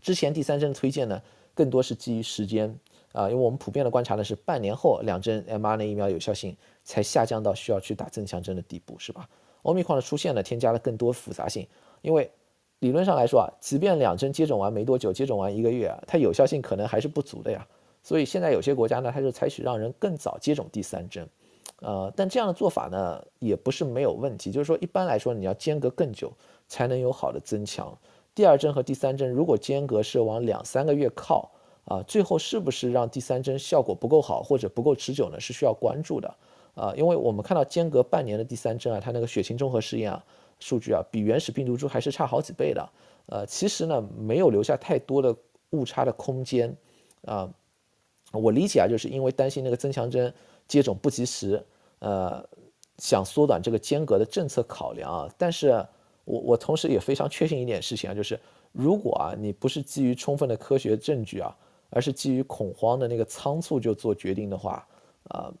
[0.00, 1.22] 之前第三针推荐呢，
[1.54, 2.76] 更多是基于时间
[3.12, 9.28] 啊，因为我们普遍的观察呢是半年后两针 mRNA 疫苗有效性才下降到需要去打增强针的地步，是吧？
[9.62, 11.64] 奥密克戎的出现呢，添加了更多复杂性，
[12.00, 12.28] 因为
[12.82, 17.66] 理论上来说啊，即便两针接种完没多久，接种完一个月啊，它有效性可能还是不足的呀。
[18.02, 21.26] 所以现在有些国家呢，它就采取让人更早接种第三针，
[21.80, 26.32] 呃，但这样的做法呢，也不是没有问题，就是说一般来说你要间隔更久。
[26.68, 27.94] 才能有好的增强。
[28.34, 31.50] 第二针和第三针如果间隔是往两三个月靠
[31.84, 35.38] 啊，最后是不是让第三针效果不够好或者不够持久呢？
[35.38, 36.34] 是需要关注的
[36.74, 40.24] 啊，因为我们看到间隔半年的第三针啊，它那个血清综合试验啊，
[40.62, 42.90] 数据啊比原始病毒株还是差好几倍的。
[43.26, 45.34] 呃，其实呢没有留下太多的
[45.70, 46.74] 误差的空间
[47.26, 47.52] 啊。
[48.32, 50.32] 我理解啊，就是因为担心那个增强针
[50.68, 51.62] 接种不及时，
[51.98, 52.42] 呃，
[52.98, 55.86] 想缩短这个间隔的政策考量啊，但是。
[56.24, 58.38] 我我同时也非常确信一点事情啊，就是
[58.70, 61.52] 如果啊你不是基于充分的科学证据啊，
[61.90, 64.86] 而是基于恐慌的那个仓促就做决定的话，
[65.30, 65.52] 啊，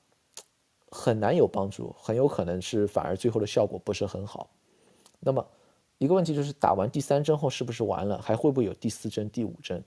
[0.88, 4.48] 很难有帮助，很有可能是反而最后的效果不是很好。
[5.24, 5.46] 那么
[5.98, 9.82] 一个问题就是打完第三针后是不是完了，还会不会有第四针、第五针？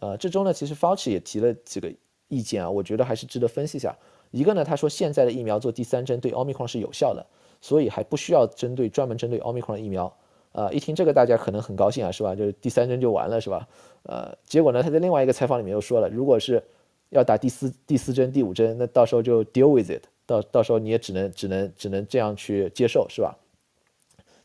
[0.00, 1.92] 呃，这周呢其实 Fauci 也提了几个
[2.28, 3.96] 意见啊，我觉得还是值得分析一下。
[4.30, 7.26] 一个呢，他说现在的疫苗做第三针对 Omicron 是有效的。
[7.60, 10.14] 所以还不需要针对专门针对 Omicron 的疫苗，
[10.52, 12.34] 啊，一听这个大家可能很高兴啊，是吧？
[12.34, 13.66] 就是第三针就完了，是吧？
[14.02, 16.62] 呃，结果呢，他在另外一个采访里面又说了，如果是
[17.08, 23.34] 要打第四第四针、第五针，那到时候就 deal with it，到到时候你也只能只能只能这样去接受，是吧？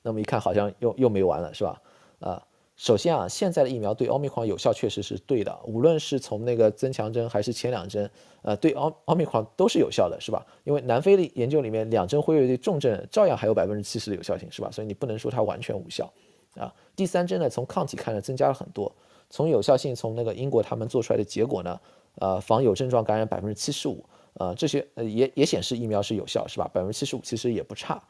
[0.01, 1.81] 那么一看好像又又没完了，是吧？
[2.19, 2.45] 啊。
[2.75, 8.09] 首先啊，现在的疫苗对奥密克戎有效确实是对的，无论是从那个增强针还是前两针，
[8.41, 10.45] 呃，对奥奥密克戎都是有效的，是吧？
[10.63, 14.71] 因为南非的研究里面，两针辉瑞对重症照样还有百分之七十的有效性，是吧？
[14.71, 16.09] 所以你不能说它完全无效
[16.55, 16.73] 啊。
[16.95, 18.89] 第三针呢，从抗体看呢增加了很多，
[19.29, 21.77] 从有效性，从那个英国他们做出来的结果呢，
[22.15, 24.01] 呃，防有症状感染百分之七十五，
[24.35, 26.71] 呃，这些呃也也显示疫苗是有效，是吧？
[26.73, 28.01] 百分之七十五其实也不差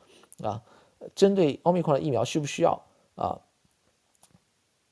[0.43, 0.61] 啊。
[1.15, 2.81] 针对奥密克戎的疫苗需不需要
[3.15, 3.39] 啊？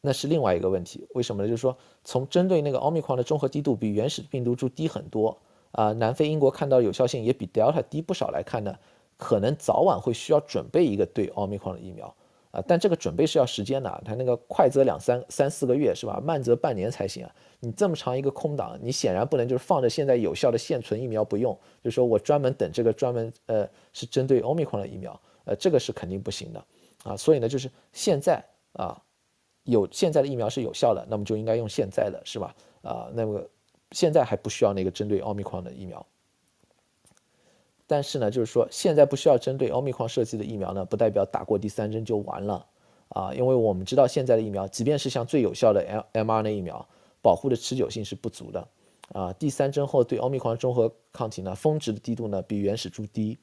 [0.02, 1.50] 那是另外一个问题，为什么呢？
[1.50, 5.38] 就是说，从针对那个奥密克戎的中和低度比原始病毒株低很多
[5.72, 8.78] 啊，南非、英国看到有效性也比 Delta 低不少来看呢，
[9.18, 12.16] 可能早晚会需要准备一个对奥密克戎的疫苗
[12.52, 16.22] 啊，但这个准备是要时间的，它那个快则两三三四个月是吧？
[16.24, 17.36] 慢则半年才行啊。
[17.60, 26.64] 你这么长一个空档，你显然不能就是放着现在有效的现存疫苗不用，就是说我专门等这个专门呃是针对奥密克戎的疫苗，呃，这个是肯定不行的
[27.04, 27.18] 啊。
[27.18, 29.02] 所以呢，就是现在啊。
[29.70, 32.56] 有现在的疫苗是有效的，那么就应该用现在的，是吧？
[32.84, 33.46] 啊，那么
[33.92, 36.06] 现在还不需要那个针对奥密克戎的疫苗。
[37.86, 42.66] 但是呢，就是说现在不需要针对奥密克戎设计的疫苗呢，不代表打过第三针就完了
[43.10, 46.88] 啊，因为我们知道现在的疫苗，即便是像最有效的 M mRNA 疫苗，
[47.22, 48.66] 保护的持久性是不足的
[49.12, 49.34] 啊。
[49.34, 53.38] 第三针后对奥密克戎中和抗体呢，峰值的低度呢比原始株低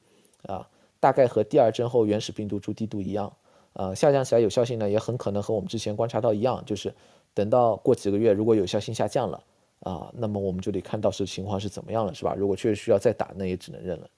[0.47, 0.67] 啊，
[1.05, 3.31] 大概和第二针后原始病毒株低度一样。
[3.73, 6.91] 呃，下降起来有效性呢，也很可能和我们之前观察到一样，就是
[7.31, 9.43] 等到过几个月，如果有效性下降了
[9.81, 12.33] 啊，那么我们就得看到时情况是怎么样了，是吧？
[12.35, 14.09] 如果确实需要再打，那也只能认了。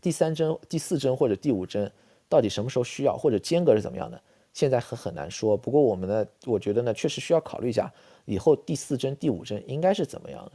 [0.00, 1.90] 第三针、第四针或者第五针
[2.28, 5.56] 到底什么时候需要，或者间隔是怎么样的，现在很很难说。
[5.56, 7.92] 不过我们呢，我觉得呢，确实需要考虑一下
[8.26, 10.52] 以后第四针、第五针应该是怎么样的。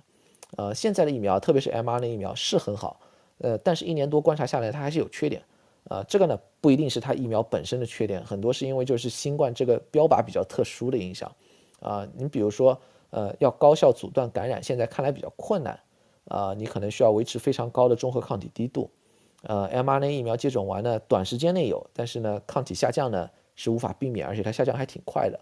[0.57, 2.99] 呃，现在的疫苗，特别是 mRNA 疫苗是很好，
[3.39, 5.41] 呃，但是一年多观察下来，它还是有缺点。
[5.89, 11.29] 啊，这个呢不一定是它疫苗本身的缺点，很多是因为就是新冠这个标靶比较特殊的影响。
[11.79, 15.79] 啊，你比如说，呃，要高效阻断感染，现在看来比较困难。
[16.25, 18.87] 啊，你可能需要维持非常高的中和抗体低度。
[19.43, 25.39] 呃，mRNA 疫苗接种完呢，短时间内有，但是呢，抗体下降呢是无法避免，而且它下降还挺快的。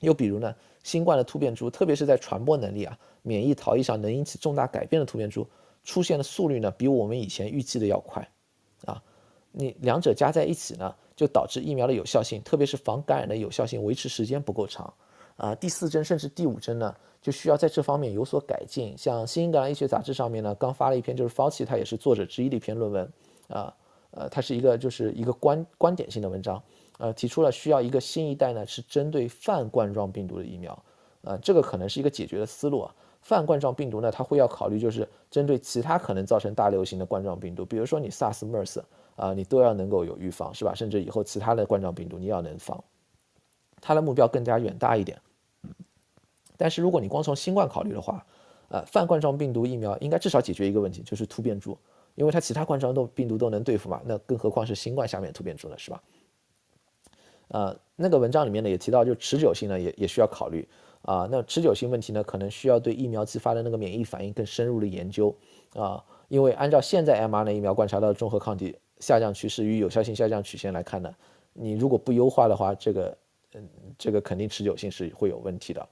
[0.00, 5.48] 又比如呢，新冠的突变株，特别是在传播能力啊、免疫逃逸上能引起重大改变的突变株，
[5.86, 8.28] 出现的速率呢，比我们以前预计的要快。
[8.84, 9.02] 啊。
[9.58, 14.92] 你两者加在一起呢，就导致疫苗的有效性，特别是防感染的有效性维持时间不够长，
[15.38, 18.94] 啊，第四针甚至第五针呢，就需要在这方面有所改进。
[18.98, 23.12] 像《新英格兰医学杂志》上面呢，刚发了一篇，就是 Fauci 他也是作者之一的一篇论文，
[23.48, 23.74] 啊，
[24.10, 26.62] 呃，它是一个就是一个观观点性的文章，
[26.98, 30.84] 呃，提出了需要一个新一代呢是针对泛冠状病毒的疫苗，
[31.22, 32.94] 呃，这个可能是一个解决的思路啊。
[33.26, 38.80] 泛冠状病毒呢，它会要考虑就是针对其他可能造成大流行的冠状病毒，比如说你 SARS、MERS
[39.16, 40.72] 啊，你都要能够有预防，是吧？
[40.72, 42.84] 甚至以后其他的冠状病毒你要能防，
[43.80, 45.20] 它的目标更加远大一点。
[46.56, 48.24] 但是如果你光从新冠考虑的话，
[48.68, 51.76] 呃，泛冠状病毒疫苗应该至少解决一个问题，就是突变株，
[52.14, 56.00] 因为它其他冠状都病毒都能对付嘛，那更何况是新冠下面突变株呢，是吧？
[57.48, 60.68] 呃，那个文章里面呢也提到，就持久性呢也也需要考虑
[61.06, 61.26] 啊。
[61.30, 65.34] 那持久性问题呢，可能需要对疫苗激发的那个免疫反应更深入的研究
[65.74, 66.04] 啊。
[66.28, 71.14] 因为按照现在 mRNA 疫苗观察到的综合抗体下降趋势与有效性下降曲线来看呢，
[71.54, 73.16] 你如果不优化的话，这个
[73.54, 75.88] 嗯，这个肯定持久性是会有问题的。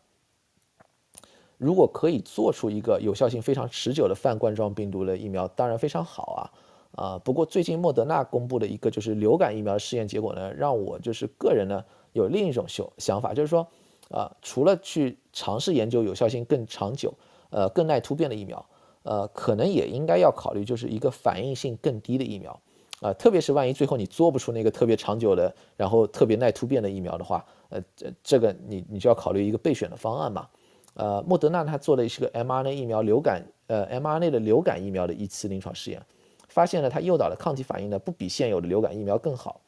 [1.57, 6.51] 如果可以做出一个有效性非常持久的泛冠状病毒的疫苗，当然非常好
[6.97, 7.19] 啊啊！
[7.25, 13.67] 不过最近莫德纳公布的一个就是流感疫苗试验结果呢，让我就是个人呢有另一种想想法，就是说
[14.11, 17.13] 啊，除了去尝试研究有效性更长久、
[17.51, 18.65] 呃更耐突变的疫苗，
[19.03, 22.61] 呃，可能也应该要考虑就是一个反应性更低的疫苗
[23.01, 30.49] 啊，特别是万一最后你做不出那个特别长久的，然后特别耐突变的疫苗的话，呃，这这个你你就要考虑一个备选的方案嘛。
[30.95, 36.01] 呃，莫德纳他做的是个 mRNA 疫苗流感，呃，mRNA 的流感疫苗的一次临床试验，
[36.49, 39.61] 发现了它诱导的抗体反应呢不比现有的流感疫苗更好。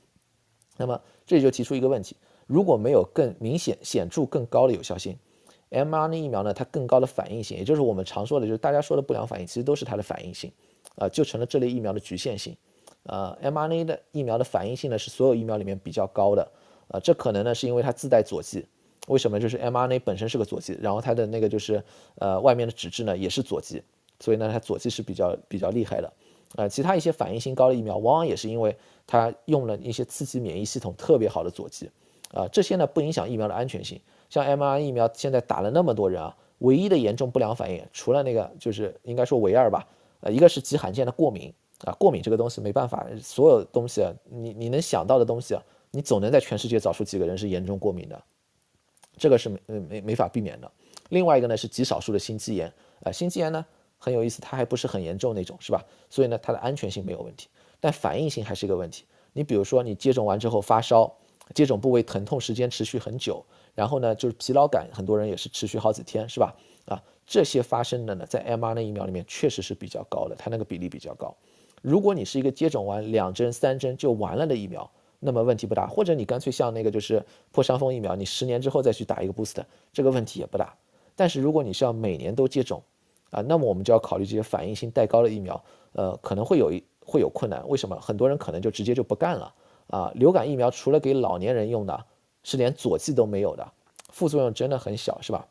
[0.77, 2.17] 那么这里就提出一个问题：
[2.47, 5.17] 如果没有更明显、显著更高的有效性
[5.71, 10.53] ，mRNA 疫苗呢它更高的反应性，也就是我们常说的，就是大家说的不良反应，其实都是它的反应性，
[10.95, 12.57] 啊，就成了这类疫苗的局限性。
[13.03, 16.49] 呃，mRNA 的疫苗的反应性呢是所有疫苗里面比较高的，
[16.89, 18.65] 啊，这可能呢是因为它自带佐剂。
[19.09, 19.39] 为什么？
[19.39, 21.83] 就是 mRNA 本身是个佐剂，然后它的那个就是
[22.17, 23.83] 呃外面的脂质呢也是佐剂，
[24.19, 26.13] 所以呢它佐剂是比较比较厉害的。
[26.57, 28.77] 呃，其他一些反应性高的疫苗，往往也是因为
[29.07, 31.91] 它用了一些刺激免疫系统特别好的佐剂。
[32.37, 33.99] 啊，这些呢不影响疫苗的安全性。
[34.29, 39.87] 像 mrn 疫苗现在打了那么多人啊，唯一的严重不良反应，除了那个就是应该说唯二吧，
[40.21, 41.51] 呃，一个是极罕见的过敏
[41.85, 48.23] 啊，过敏这个东西没办法，所有东西你你能想到的东西啊，你总能在全世界找出几个人是严重过敏的。
[49.17, 50.71] 这个是没没没法避免的。
[51.09, 52.71] 另外一个呢是极少数的心肌炎，
[53.03, 53.65] 啊，心肌炎呢
[53.97, 55.83] 很有意思，它还不是很严重那种，是吧？
[56.11, 57.49] 所以呢它的安全性没有问题，
[57.81, 59.05] 但反应性还是一个问题。
[59.33, 61.15] 你比如说你接种完之后发烧，
[61.55, 63.45] 接种部位疼痛时间持续很久，
[63.75, 66.55] 然后呢就是疲劳感，很多人也是持续好几天，是吧？
[66.87, 71.35] 啊，这些发生的呢在 mRNA 疫苗里面确实是比较高的，它那个比例比较高。
[71.83, 74.91] 如果你是一个接种完两针三针就完了的疫苗。
[75.19, 79.57] 那么问题不大，或者你干脆像那个就是破伤风疫苗，你十年之后再去打一个 boost，
[79.91, 80.77] 这个问题也不大。
[81.17, 82.83] 但是如果你是要每年都接种，
[83.31, 87.67] 啊，那么我们就要考虑这些反应性带高的疫苗，呃，可能会有一会有困难。
[87.67, 87.99] 为什么？
[87.99, 89.53] 很多人可能就直接就不干了
[89.89, 90.11] 啊。
[90.15, 92.05] 流感疫苗除了给老年人用的，
[92.43, 93.73] 是连佐剂都没有的，
[94.11, 95.47] 副作用真的很小，是吧？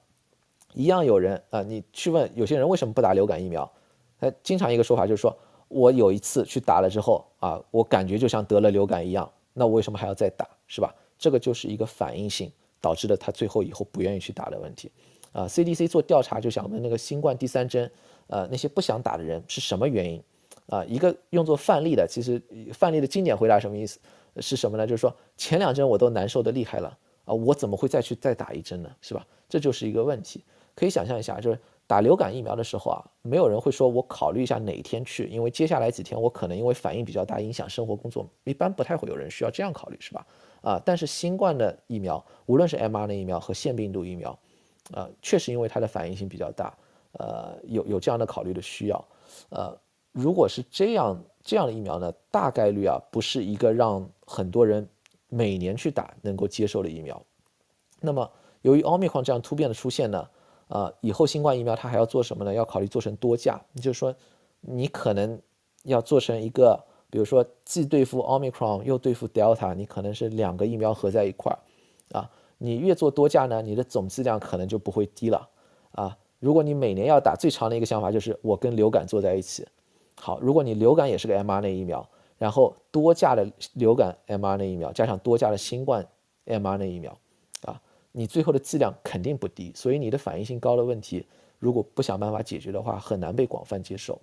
[0.74, 3.72] 一样有人啊，你去问有些人为什么不打流感疫苗，
[4.20, 5.36] 他经常一个说法就是说
[5.68, 9.32] 我有一次去打了之后啊，我感觉就像得了流感一样。
[9.54, 10.94] 那我为什么还要再打，是吧？
[11.18, 14.92] 这个就是一个反应性导致的，他最后以后不愿意去打的问题。
[15.32, 17.90] 啊，CDC 做调查就想问那个新冠第三针，
[18.28, 20.22] 呃，那些不想打的人是什么原因？
[20.68, 22.42] 啊，一个用作范例的，其实
[22.74, 23.98] 范例的经典回答什么意思？
[24.42, 24.86] 是什么呢？
[24.86, 28.90] 就是说前两针我都难受的厉害了，啊，我怎么会再去再打一针呢？
[29.02, 29.26] 是吧？
[29.48, 30.44] 这就是一个问题。
[30.76, 31.60] 可以想象一下，就是。
[31.88, 40.26] 打流感疫苗的时候啊，没有人会说我考虑一下哪天去，因为接下来几天我可能因为反应比较大，影响生活工作，一般不太会有人需要这样考虑，是吧？
[40.64, 44.36] 啊，但是新冠的疫苗，无论是 mRNA 疫苗和腺病毒疫苗，
[44.94, 46.76] 呃，确实因为它的反应性比较大，
[47.20, 49.06] 呃，有有这样的考虑的需要，
[49.50, 49.78] 呃，
[50.12, 54.88] 如果是这样这样的疫苗呢，大概率啊不是一个让很多人
[55.30, 57.21] 每年去打能够接受的疫苗。
[58.01, 58.30] 那么
[58.61, 60.28] 由于奥密克戎这样突变的出现呢？
[60.67, 62.51] 啊，以后新冠疫苗它还要做什么呢？
[62.51, 64.15] 要考虑做成多价，就是说，
[64.61, 65.39] 你可能
[65.84, 75.47] 要做成一个，比如说既对付 Omicron 又对付 Delta，你可能是两个疫苗合在一块儿，啊，你越做多价呢，你的总剂量可能就不会低了，
[75.91, 79.67] 啊，如果你每年要打，最长的一个想法就是我跟流感做在一起，
[80.19, 86.08] 好，如果你流感也是个 mRNA 疫苗，然后多价的流感 mRNA 疫苗加上多价的新冠
[86.46, 87.18] mRNA 疫苗。
[87.64, 87.82] 啊
[88.18, 91.26] 你最后的剂量肯定不低，所以你的反应性高的问题，
[91.60, 94.22] 如果不想办法解决的话，很难被广泛接受，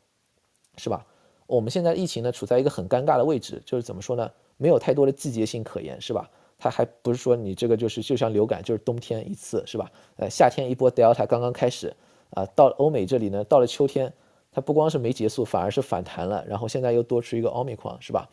[0.79, 1.05] 是吧？
[1.47, 4.31] 我们现在疫情呢处在一个很尴尬的位置，就是怎么说呢？
[4.57, 6.31] 没有太多的季节性可言，是吧？
[6.59, 9.93] 它还不是说你这个就是就像流感，就是冬天一次，是吧？
[10.17, 11.95] 呃，夏天一波 Delta 刚刚开始，
[12.31, 14.11] 啊，到欧美这里呢，到了秋天，
[14.53, 18.29] 它不光是没结束，反而是反弹了，然后现在又多出一个 Omicron，是吧？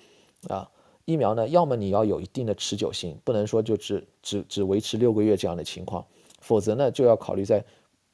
[0.47, 0.69] 啊。
[1.05, 6.05] 疫苗呢，要么你要有一定的持久性，不能说就只只只维持六个月这样的情况，
[6.39, 7.65] 否则呢，就要考虑在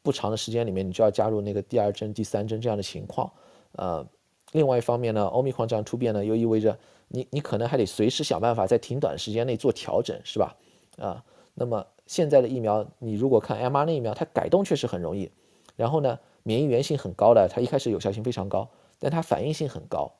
[0.02, 3.30] 不长的时间里面，你就要加入那个第二针、第三针这样的情况。
[3.74, 4.08] 呃，
[4.54, 6.78] 另外一方面呢，欧米克这样突变呢，又意味着
[7.10, 10.56] 你你可能还得随时想办法在挺短时间内做调整，是吧？
[10.98, 11.22] 啊，
[11.54, 15.30] 那么现在的疫苗，你如果看 mRNA 疫苗，它改动确实很容易，
[15.76, 16.18] 然后呢，
[16.48, 18.70] 免疫原性很高的，它一开始有效性非常高，
[19.00, 20.12] 但它反应性很高。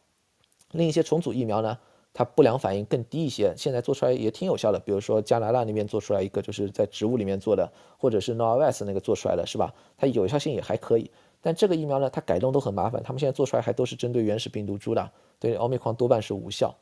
[0.72, 1.78] 另一些重组疫苗呢？
[2.18, 4.80] 它不良反应更低一些，现在做出来也挺有效的。
[4.80, 9.72] 比如说加拿大那边做出来一个，就是在植物里面做的，或者是 Novavax 那个做出来的，是吧？
[9.98, 11.12] 它有效性也还可以。
[11.42, 13.04] 但这个疫苗呢，它改动都很麻烦。
[13.04, 16.74] 他们现在做出来还都是针对原始病毒株的，对奥密克戎多半是无效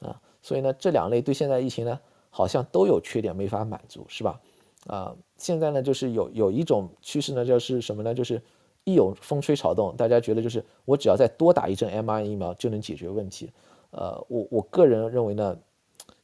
[0.00, 0.20] 啊。
[0.42, 1.98] 所以呢，这两类对现在疫情呢，
[2.28, 4.40] 好像都有缺点，没法满足，是吧？
[4.86, 8.12] 啊，现在呢，就是有有一种趋势呢，就是什么呢？
[8.14, 8.42] 就是
[8.84, 13.50] 一有风吹草动，大家觉得就是我只要再多打一针 mRNA 疫苗就能解决问题。
[13.90, 15.56] 呃，我我个人认为呢，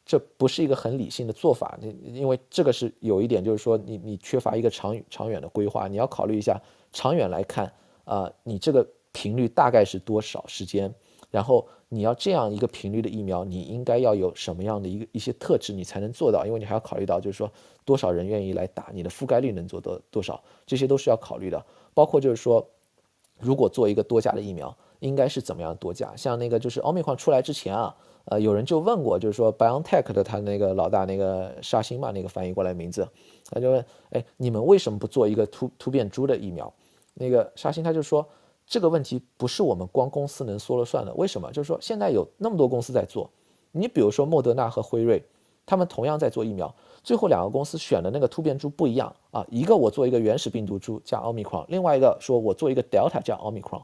[0.05, 6.61] 这不是一个很理性的做法，你因为这个是有一点，就是说你你缺乏一个长长远的规划，你要考虑一下
[6.93, 7.73] 长远来看，
[8.05, 10.93] 啊，你这个频率大概是多少时间，
[11.31, 17.51] 然后你要这样一个频率的疫苗，你应该要有什么样的一个一些特质，你才能做到，因为你还要考虑到，就是说
[17.85, 21.65] 多少人愿意来打，你的覆盖率能做多多少，这些都是要考虑的，
[21.95, 22.67] 包括就是说，
[23.39, 24.77] 如果做一个多价的疫苗。
[25.01, 26.13] 应该是怎么样多价？
[26.17, 33.09] 像那个就是奥密克戎出来之前啊，呃，有人就问过，就是说 BioNTech 的他那个老大那个沙欣嘛，那个翻译过来名字，
[33.49, 36.75] 他就问，哎，你们为什么不做一个突突变株的疫苗？
[37.15, 38.27] 那个沙欣他就说，
[38.69, 41.13] 这个问题不是我们光公司能说了算的。
[41.15, 41.51] 为什么？
[41.51, 43.31] 就是说现在有那么多公司在做，
[43.73, 45.25] 你比如说莫德纳和辉瑞，
[45.65, 53.83] 他们同样在做疫苗，最后两个公司选的那个突变株不一样啊，一个我做一个原始病毒株加奥密克戎，另外一个说我做一个 Delta 加奥密克戎。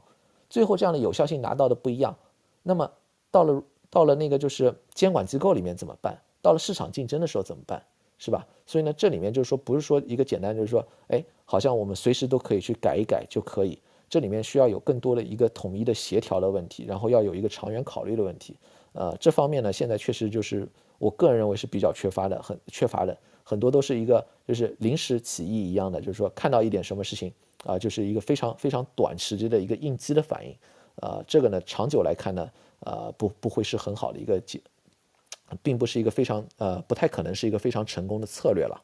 [0.49, 2.15] 最后这样的有效性拿到的不一样，
[2.61, 2.91] 那么
[3.31, 6.21] 到了到了那个就是监管机构里面怎么办？
[6.43, 7.81] 到了市场竞争的时候怎么办？
[8.19, 8.45] 是吧？
[8.67, 13.77] 所以呢，这里面就是说不是说一个简单就是说，哎，好像我们随时都可以去改一改就可以。
[14.09, 18.55] 这里面需要有更多的一个统一的协调的问题，然后要有一个长远考虑的问题。
[18.93, 27.31] 呃，这方面呢，现在确实就是我个人认为是比较缺乏的，很缺乏的，很多都是一个就是临时起意一样的，就是说看到一点什么事情。
[27.65, 30.55] 啊，就是一个非常非常短时间的一个应激的反应，
[31.01, 32.47] 啊，这个呢，长久来看呢，
[32.81, 34.61] 呃，不不会是很好的一个解，
[35.63, 38.79] 并不是一个非常呃，不太可能是一个非常成功的策略了。